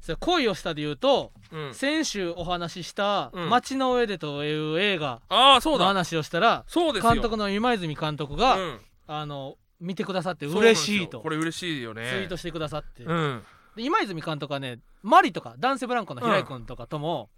[0.00, 3.50] それ恋をしたで言うとうん、先週お話しした「うん。
[3.50, 5.84] 街の上で」という映画のああそうだ。
[5.86, 7.12] 話をしたらそうですよ。
[7.12, 8.80] 監督の今泉監督が、うん。
[9.08, 11.20] あの見てくださって嬉しいと。
[11.20, 13.42] これ嬉しいよツイねートしてくださって、うん。
[13.74, 17.28] で今泉監督はねマリとか男性ブランコの平井君とかとも、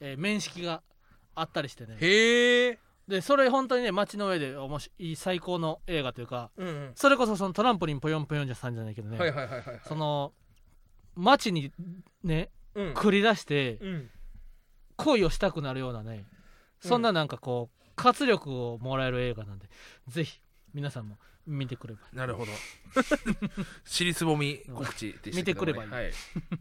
[0.00, 0.82] えー面識が
[1.36, 1.96] あったりしてね。
[2.00, 2.78] へえ
[3.08, 6.92] でそれ本当にね街の上でおもしいい最高の映画というかうんうん。
[6.94, 9.80] それこそそのトランポリンぽよんぽよんじゃさんじゃないけどね、はいはいはいはいはい。
[9.86, 10.32] その
[11.14, 11.72] 街に
[12.22, 12.92] ねうん。
[12.94, 14.10] 繰り出してうん。
[14.96, 16.24] 恋をしたくなるようなね
[16.80, 19.68] そんななんかこう活力をもらえる映画なんで
[20.08, 20.40] ぜひ
[20.74, 22.00] 皆さんも見てくれば。
[22.12, 22.52] なるほど。
[23.84, 25.40] 尻すぼみ告知でしたけどね。
[25.42, 25.90] 見てくればいい。
[25.90, 26.12] はい、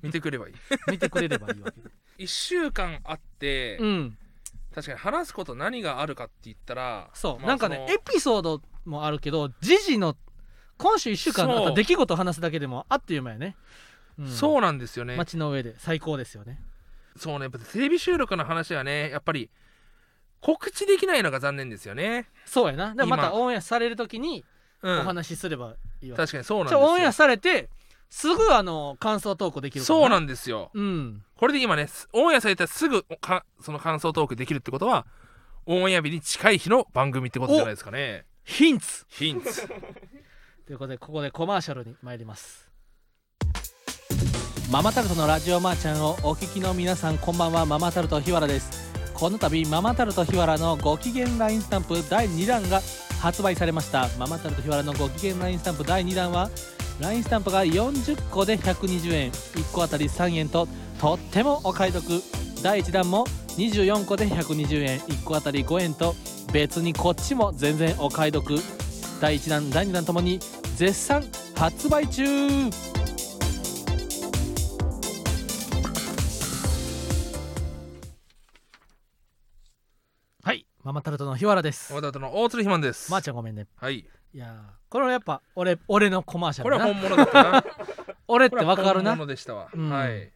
[0.02, 0.54] 見てくればいい。
[0.92, 1.90] 見てくれればいいわけで。
[2.18, 4.18] 1週間あって、うん
[4.74, 10.16] 確かに話すこと何があるかって言ったらそう、まあなんかねエピソードもあるけど時事の
[10.78, 11.76] 今週1週間あったそう。
[11.76, 13.56] 出来事を話すだけでもあっという間やね、
[14.18, 14.28] うん。
[14.28, 15.16] そうなんですよね。
[15.16, 16.60] 街の上で最高ですよね。
[17.18, 19.50] そうねやっぱテレビ収録の話はねやっぱり
[20.40, 22.30] 告知できないのが残念ですよね。
[22.46, 22.96] そうやな。
[22.96, 23.34] でもまた今。
[23.34, 24.44] オンエアされる時に
[24.82, 25.00] うん。
[25.02, 26.80] お話しすればいいわ、確かにそうなんですよ。
[26.80, 27.70] オンエアされて
[28.12, 30.70] すぐあの感想トークできるからそうなんんですよ。
[30.74, 31.24] うん。
[31.38, 35.08] これで今ねすオンエアされたらすぐかその感想トークできるってことは
[35.66, 38.26] オンエア日に近い日の番組ってことじゃないですかね。
[38.44, 39.06] ヒンツ。
[39.08, 39.66] ヒンツ。
[40.68, 42.70] ということでここでコマーシャルに参ります。
[44.70, 47.66] ママタルトのラジオマーちゃんをお聞きの皆さんこんばんは。
[47.66, 48.92] ママタルト日原です。
[49.14, 52.82] この度ママタルト日原のご機嫌 LINE スタンプ第2弾が
[53.22, 54.10] 発売されました。
[54.20, 56.50] ママタルト日原のご機嫌 LINE スタンプ第2弾は
[57.02, 59.32] LINE スタンプが40個で120円。
[59.32, 60.68] 1個あたり3円と
[61.00, 62.04] とってもお買い得。
[62.62, 63.26] 第1弾も
[63.58, 65.00] 24個で120円。
[65.00, 66.14] 1個あたり5円と
[66.54, 68.56] 別にこっちも全然お買い得。
[69.20, 70.40] 第1弾第2弾ともに
[70.76, 71.24] 絶賛
[71.56, 72.24] 発売中。
[80.44, 80.68] はい。
[80.84, 81.94] ママタルトの日原です。
[81.94, 83.12] ママタルトの大鶴ひまんです。
[83.12, 83.66] まー、ちゃんごめんね。
[83.76, 83.96] はい。
[83.96, 86.86] いやーこれはやっぱ俺俺のコマーシャルな。
[86.86, 87.64] これは本物だったな。
[88.28, 89.12] 俺ってわかるな。
[89.12, 89.90] 本物でしたわ、うん。
[89.90, 90.30] はい。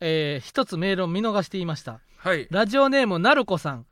[0.00, 2.00] えー一つメールを見逃していました。
[2.16, 2.48] はい。
[2.50, 3.86] ラジオネームなるこさん、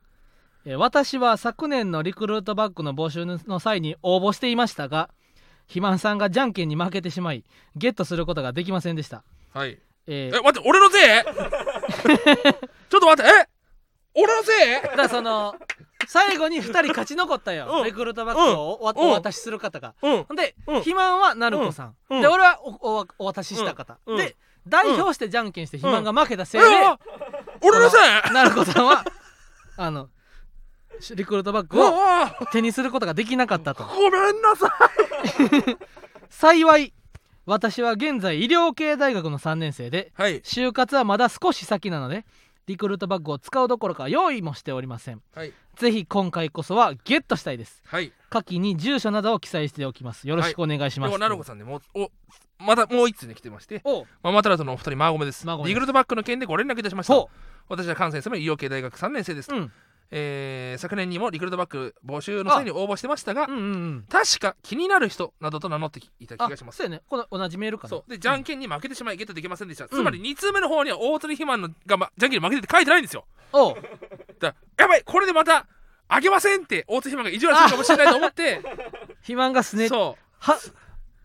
[0.65, 5.09] えー私は昨年のリクルートバッグの募集の際に応募していましたが
[5.67, 7.43] 肥満さんがじゃんけんに負けてしまい
[7.75, 9.77] ゲットすることができませんでした、はい。
[10.07, 10.37] えー。
[10.37, 11.03] え待って俺のせい？
[12.89, 13.47] ちょっと待ってえ？
[14.15, 14.81] 俺のせい？
[14.81, 15.55] だからその
[16.11, 17.83] 最後に2人勝ち残ったよ、うん。
[17.83, 19.09] リクルートバッグをお,、うん。
[19.11, 19.93] お渡しする方が。
[20.01, 20.35] うん。
[20.35, 20.73] で、うん。
[20.77, 22.21] 肥満はなるこさん、うん。
[22.21, 24.17] で俺はおおお渡しした方、うん。
[24.17, 24.35] で
[24.67, 26.67] 代表してじゃんけんして肥満が負けたせいで、
[27.61, 27.97] 俺のせ
[28.27, 28.33] い？
[28.33, 29.05] なるこさんは
[29.77, 30.09] あの
[31.13, 33.83] リクルートバッグをあ手にすることができなかったと。
[33.83, 35.77] ごめんなさい。
[36.31, 36.93] 幸い
[37.45, 40.41] 私は現在医療系大学の3年生ではい。
[40.41, 42.25] 就活はまだ少し先なので
[42.69, 45.23] リクルートバッグを使うどころか用意もしておりません。
[45.33, 45.51] はい。
[45.75, 47.81] ぜひ今回こそはゲットしたいです。
[47.83, 48.13] はい。
[48.29, 50.27] 下記に住所などを記載しておきます。
[50.27, 52.11] よろしくお願いします、でもなるこさんねもうお
[52.59, 53.81] またもう一つね来てまして。
[53.85, 55.47] おママタラトのお二人マーゴメです。
[55.47, 57.15] リクルートバッグの件でご連絡いたしました。
[57.15, 57.31] ほ
[57.69, 59.71] 私は関西に住む医療系大学3年生ですううん
[60.11, 63.65] えー昨年にもリクルートバック募集の際に応募してましたがうんうんう
[63.97, 64.05] ん。
[64.09, 67.01] 確か気になる人などと名乗っていた気あがしますそうやね。
[67.07, 67.89] この同じメールかな。
[67.89, 69.87] そうでじゃんけんに負けてしまいゲットできませんでした、ん。
[69.89, 73.25] つまり2通目の方には大鳥肥満のが、ま、じゃんけんに負けてって書いてないんですよ。
[73.53, 73.75] おう。
[74.39, 75.67] だやばいこれでまた
[76.07, 78.61] あげませんって大鳥肥満が意地悪するかもしれないと思って
[79.21, 80.23] 肥満がすねそう。
[80.39, 80.57] は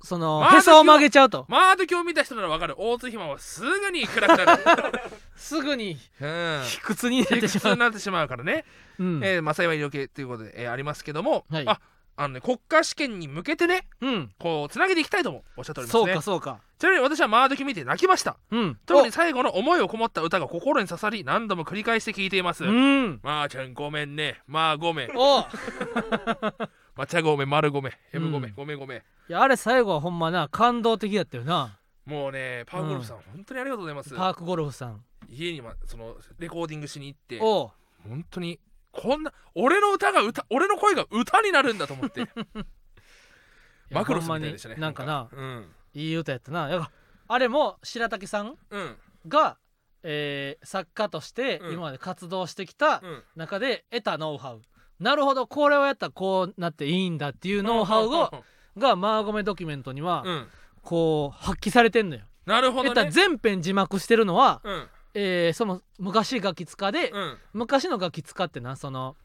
[0.05, 1.47] そのまあへそを曲げちゃうと。
[1.49, 2.75] まあ今日見た人ならわかる。
[2.77, 4.63] 大鳥肥満はすぐに暗くなる。
[5.35, 6.63] すぐにうん。
[6.65, 7.63] 卑屈になって理しまう。
[7.63, 8.65] 屈になってしまうからね、
[8.99, 9.21] うん。
[9.25, 11.65] えーまあ幸い医療系ということで、えーありますけども、はい。
[11.67, 11.81] あ
[12.17, 14.31] あのね国家試験に向けてねうん。
[14.39, 16.61] こうつなげていきたいともおっしゃっておりますそうねかそうか。
[16.79, 18.37] ちなみに私はマードキ見て泣きました。
[18.51, 18.79] うん。
[18.87, 23.21] 特に最後の思いをこもった歌が心に刺さり何度も繰り返して聴いています、おうん。
[23.23, 24.43] まあちゃんごめんね。
[24.47, 25.11] まあごめん。
[25.17, 25.45] お
[26.97, 28.57] うまちゃごめん丸ごめんヘムごめん、うん。
[28.57, 28.97] ごめんごめ。
[28.97, 31.79] んいやあれ最後はほんまな感動的だったよな。
[32.07, 34.15] もうねパーゴルフさん、本当にありがとうございます。
[34.15, 35.05] パークゴルフさん。
[35.29, 37.71] 家にまそのレコーディングしに行っておう。
[38.09, 38.61] 本当に
[38.93, 42.29] こんな俺の歌が歌俺の声が歌になるんだと思って。
[43.91, 45.75] マクロスみたいでしたねなんかなうん。
[45.95, 46.69] いい歌やったな。
[46.69, 46.91] や
[47.27, 48.97] あれも白竹さんうん。
[49.27, 49.59] が、
[50.03, 51.73] えー作家としてうん。
[51.73, 53.23] 今まで活動してきたうん。
[53.37, 54.63] 中で得たノウハウ
[55.01, 58.31] なるほどこれをやったらこうなっていいんだっていうノウハウを
[58.79, 60.47] がマーゴメドキュメントにはうん。
[60.83, 62.23] こう発揮されてんのよ。
[62.47, 62.89] なるほどね。
[62.91, 64.87] 得た全編字幕してるのは、うん。
[65.15, 67.39] えーその昔ガキ使で、うん。
[67.55, 69.17] 昔のガキ使ってなその、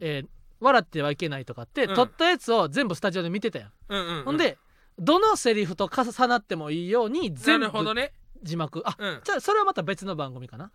[0.00, 0.28] えー
[0.60, 1.94] 笑ってはいけないとかって、うん。
[1.96, 3.70] 撮ったやつを全部スタジオで見てたやん。
[3.88, 4.58] うんうんほんで
[4.98, 8.12] どのセリフと重なってもいいようにな全部るほどね。
[8.42, 8.82] 字幕。
[8.84, 9.20] あうん。
[9.24, 10.70] じゃあそれはまた別の番組かな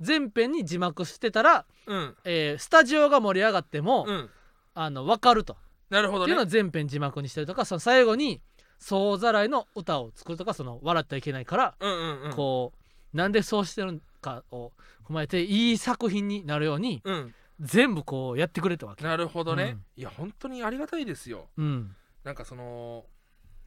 [0.00, 2.16] 全編に字幕してたら、うん。
[2.24, 4.30] えースタジオが盛り上がっても、うん。
[4.74, 5.56] あの分かると、
[5.90, 6.26] なるほどね。
[6.26, 8.40] っていうのを全編字幕にしてるとかその最後に
[8.78, 12.32] 総ざらいの歌を作るとかその笑ってはいけないから、うんうんうん。
[12.34, 12.72] こ
[13.12, 14.72] うなんでそうしてるかを
[15.08, 17.34] 踏まえていい作品になるようにうん。
[17.60, 19.04] 全部こうやってくれたわけ。
[19.04, 21.48] なるほどね、いや本当にありがたいですよ。
[21.56, 23.04] うん、なんかその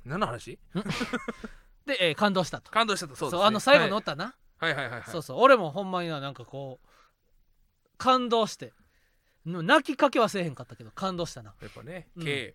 [0.06, 0.58] 何の話？
[1.86, 2.72] で、えー感動したと。
[2.72, 3.16] 感動したと。
[3.16, 5.38] そうです、ね、あの最後の歌な、はい、はいはいそうそう。
[5.39, 6.88] 俺もほんまにななんかこう
[7.97, 8.72] 感動して。
[9.45, 11.55] の泣きかけはせえへんかったけど感動したな。
[11.62, 12.26] やっぱね、うん。
[12.26, 12.53] K-O-D-E-H-I-W-A-R-A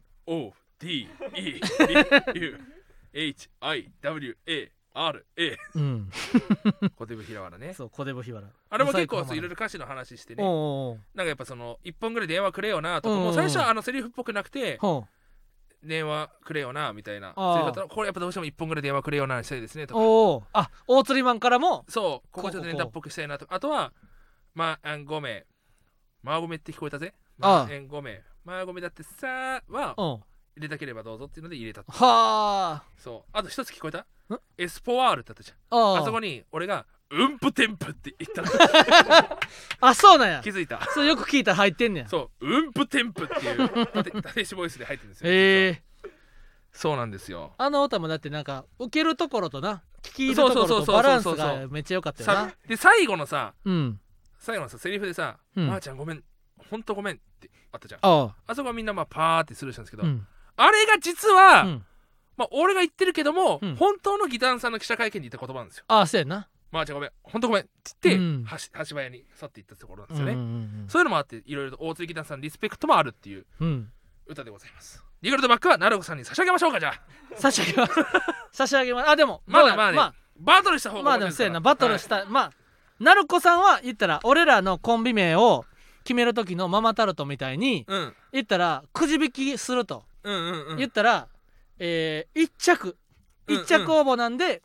[5.75, 6.11] うん。
[6.97, 7.75] コテブひらわらね。
[7.75, 10.45] そう小デブヒワラあれも結構いろいろ歌詞の話してね。
[10.45, 15.07] なんかやっぱその一本ぐらい電話くれよなとかうんもう最初はあのセリフっぽくなくてほ
[15.83, 17.33] 電話くれよなみたいな。
[17.37, 20.01] あーセリフだったらこれやっぱどうしても一本ぐらい電話くれよなにしたいですねとか。
[20.01, 21.85] うおうあ大釣りマンからも？
[21.89, 22.29] そう。
[22.33, 23.47] ここちょっとネタっぽくしたいなと。
[23.47, 23.93] かあとは
[24.55, 25.45] まあごめん。
[26.23, 27.15] まあごめんって聞こえたぜ。
[27.41, 27.67] ああ。
[27.67, 28.21] まあごめん。
[28.45, 30.23] まあごめんだってさはうん。
[30.59, 31.85] 入れたければどうぞっていうので入れた。
[31.85, 33.31] とはそう。
[33.33, 33.99] あと一つ聞こえた？
[33.99, 34.07] ん？
[34.57, 35.79] エスポワールってあったじゃん。
[35.79, 35.99] ああ。
[36.01, 38.49] あそこに俺がうんぷてんぷって言ったの。
[39.81, 40.41] あそうなんや。
[40.43, 40.81] 気づいた。
[40.93, 42.09] それよく聞いたら入ってんねや。
[42.09, 45.83] そううんぷてんぷっていう縦縦しボイスで入ってるんですよへえ。
[46.73, 47.55] そうなんですよ。
[47.59, 54.01] あの歌もだってなんか受けるところとな聞き入るところとバランスがめっちゃ良かったよさなで最後のさうん。
[54.39, 56.23] 最後のさセリフでさ「うんまー、ちゃんごめん
[56.71, 58.01] ほんとごめん」ってあったじゃん。
[58.03, 58.55] ああ。
[58.55, 60.27] そこはみんなまあパーってスルーしたんですけど、あうん。
[60.57, 61.85] あれが実は、うん。
[62.37, 63.77] まあ俺が言ってるけども、うん。
[63.77, 65.85] 本当のギターンさんの記者会見で言った言葉なんですよ。
[65.89, 67.11] ああそうやな「まー、ちゃんごめん。
[67.23, 67.71] ほんとごめん」って
[68.03, 68.47] 言って、うん。
[68.89, 73.69] 橋場屋に去っていったところなんですよね、うんうんそういうのもあっていろいろと大鶴ギタさんリスペクトもあるっていううん。
[73.69, 73.93] うん
[74.29, 75.03] 歌でございます。
[75.23, 77.01] リグルトバックはナルコさんに差し上げましょうかじゃあ。
[77.37, 77.95] 差し上げます。
[78.53, 79.11] 差し上げます。
[79.11, 80.15] あでもまだまだねまあ。
[80.39, 81.61] バトルした方がまあでもそうやな。
[81.61, 82.53] バトルしたた、まあ。
[82.99, 85.65] ナルコさんは言ったら俺らのコンビ名を
[86.03, 88.15] 決める時のママタルトみたいにうん。
[88.33, 90.77] 言ったらくじ引きするとうんうんうん。
[90.79, 91.29] 言ったら、
[91.79, 92.89] えー、1着。
[92.89, 92.91] う
[93.55, 94.61] ん1着応募なんで、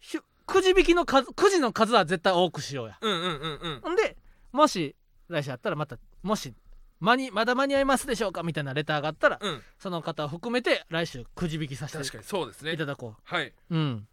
[0.00, 2.98] ひゅくじ引きの数くじの数は絶対多くしようや。
[3.00, 3.80] うんうんうんうん。
[3.82, 4.16] ほんで
[4.52, 4.94] もし
[5.28, 6.52] 来週あったらまたもし
[7.00, 9.62] 間にまだ間に合いますでしょうかみたいなレターがあったら、うん。
[9.78, 12.72] その方を含めて来週くじ引きさせ確かてにそうですね。
[12.72, 14.06] いただこはい、ううん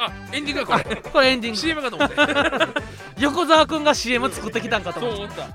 [0.00, 0.96] あエンディングがこれ。
[0.96, 1.58] これエンディング。
[1.58, 2.14] CM かと思って。
[3.20, 5.54] 横澤君が CM 作ってきたんかと思ってそう思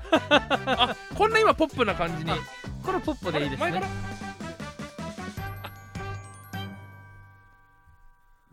[0.66, 0.90] た。
[0.90, 2.30] あこんな今ポップな感じに。
[2.30, 2.36] あ
[2.84, 3.70] これポップでいいですね。
[3.70, 3.86] 前から？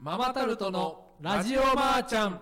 [0.03, 2.41] ママタルトのラジオマーちゃん。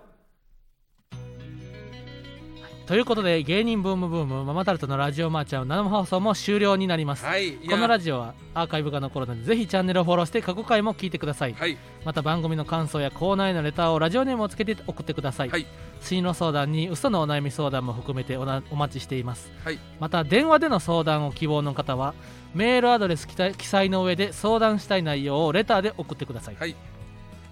[2.88, 7.26] ということで芸人ブームブームママタルトのラジオマーちゃん生放送も終了になります。
[7.26, 7.50] はい。
[7.50, 7.72] いや。
[7.72, 11.54] このラジオはアーカイブが残るのでぜひチャンネルをフォローして過去回も聞いてください。
[11.54, 11.78] はい。
[12.06, 15.66] また番組の感想やコーナーへのレターをラジオネームをつけて送ってください、はい。
[16.00, 19.80] 進路相談に嘘のお悩み相談も含めておなお待ちしています、はい。
[20.00, 22.14] また電話での相談を希望の方は
[22.56, 26.76] メールアドレス記載記載の上で相談したい内容をレターで送ってください、はい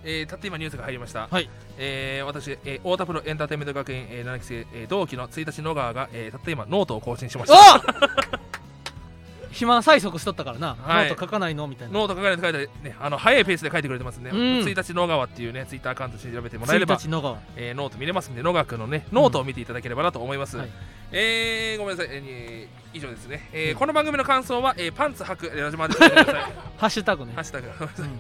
[0.09, 1.49] えー、たった今ニュースが入りました、はい。
[1.77, 7.83] えー、私、えー、太田プロエンターテインメント学園、えー、7期生、えー、同期の1日野川が、えー、たった今ノートを更新しました。
[7.83, 8.37] お
[9.51, 11.09] 暇催促しとったからな、はい。
[11.09, 11.67] ノート書かないの？
[11.67, 11.93] みたいな。
[11.93, 14.37] ノート書かないと書いて、ね、あの早いペースで書いてくれてますんで、うん。
[14.37, 17.37] 1日野川っていうねツイッターアカウントで調べてもらえれば1、日野川。
[17.57, 20.69] えー、ノート見れますんで野川君のねノートを見ていただければなと思います、はい。
[21.11, 23.77] えー、ごめんなさい、えー、以上ですね、えーうん。
[23.77, 25.95] この番組の感想は、えー、パンツ履くラジマで
[26.77, 27.33] ハッシュタグね。
[27.33, 27.67] ハッシュタグ。
[27.67, 28.19] うん。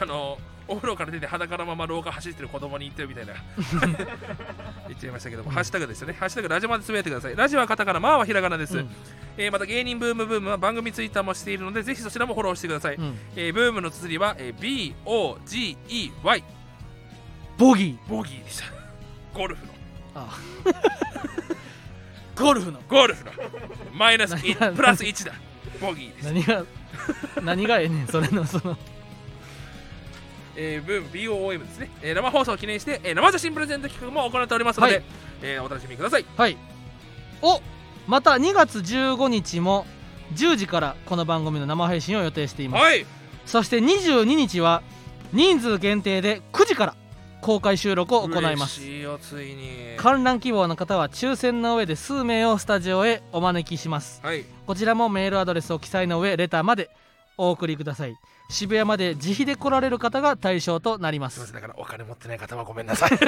[0.00, 0.38] あの
[0.68, 3.32] お風呂から出て裸のまま廊下走ってる子供に言ってるみたいな。
[4.86, 6.16] 言っちゃいましたけども、うんハッシュタグですよね。
[6.18, 7.36] ハッシュタグラジマでつぶやいてください。
[7.36, 8.90] ラジオはカタカナマーはひらがなです、うん。
[9.36, 13.18] えーまた芸人ブームブームは番組ツイッターもしているのでぜひそちらもフォローしてください、うん。
[13.34, 16.42] えーブームの綴りは、えー BOGEY
[17.56, 18.08] ボギー。
[18.08, 18.64] ボギーでした。
[19.34, 19.72] ゴルフの。
[20.14, 20.38] あ。
[22.36, 22.80] ゴルフの。
[22.88, 23.32] ゴルフの。
[23.92, 25.32] マイナス何が1プラス1だ。
[25.80, 26.64] ボギーです何が
[27.42, 28.76] 何がええねんそれのその
[30.60, 35.04] えー、ブーム BOOM ですね、えー生放送を記念して、えー生写真プレゼント企画も行っておりますので、はい。
[35.42, 36.26] えーお楽しみください。
[36.36, 36.56] はい。
[37.40, 37.62] お
[38.08, 39.86] また2月15日も
[40.34, 43.06] 10時からこの番組の生配信を予定しています、はい。
[43.46, 44.82] そして22日は
[45.32, 46.96] 人数限定で9時から
[47.40, 48.80] 公開収録を行います。
[48.80, 49.96] 嬉しいよついに。
[49.96, 54.20] 観覧希望の方は抽選の上で数名をスタジオへお招きします。
[54.24, 54.44] はい。
[54.66, 56.90] こちらもメールアドレスを記載の上レターまで
[57.38, 58.16] お送りください
[58.50, 61.46] 渋谷まで自費で来られる方が対象となります。
[61.46, 63.10] すだからお金持ってない方はごめんなさい。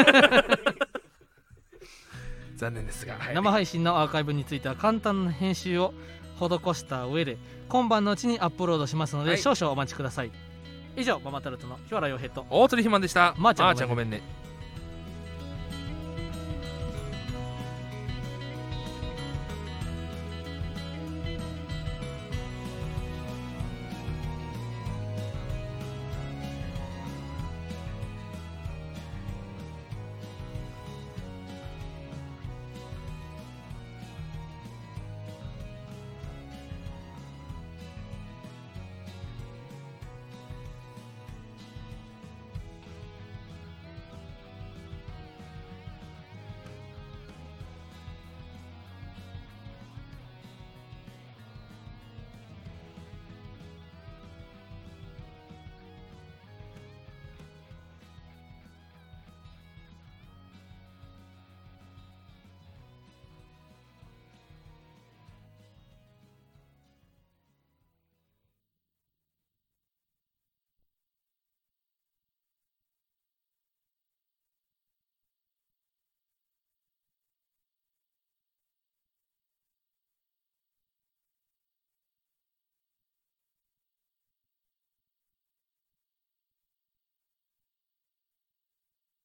[2.57, 3.35] 残念ですが、はい。
[3.35, 5.93] 生配信のアーカイブについては簡単な編集を
[6.37, 7.37] 施した上で
[7.69, 9.39] 今晩のうちにアップロードしますので、はい。
[9.39, 10.31] 少々お待ちください。
[10.97, 13.35] 以上ママタルトの日原洋平と大鳥ひまんでした。
[13.37, 14.23] まーちゃんまーちゃんごめんね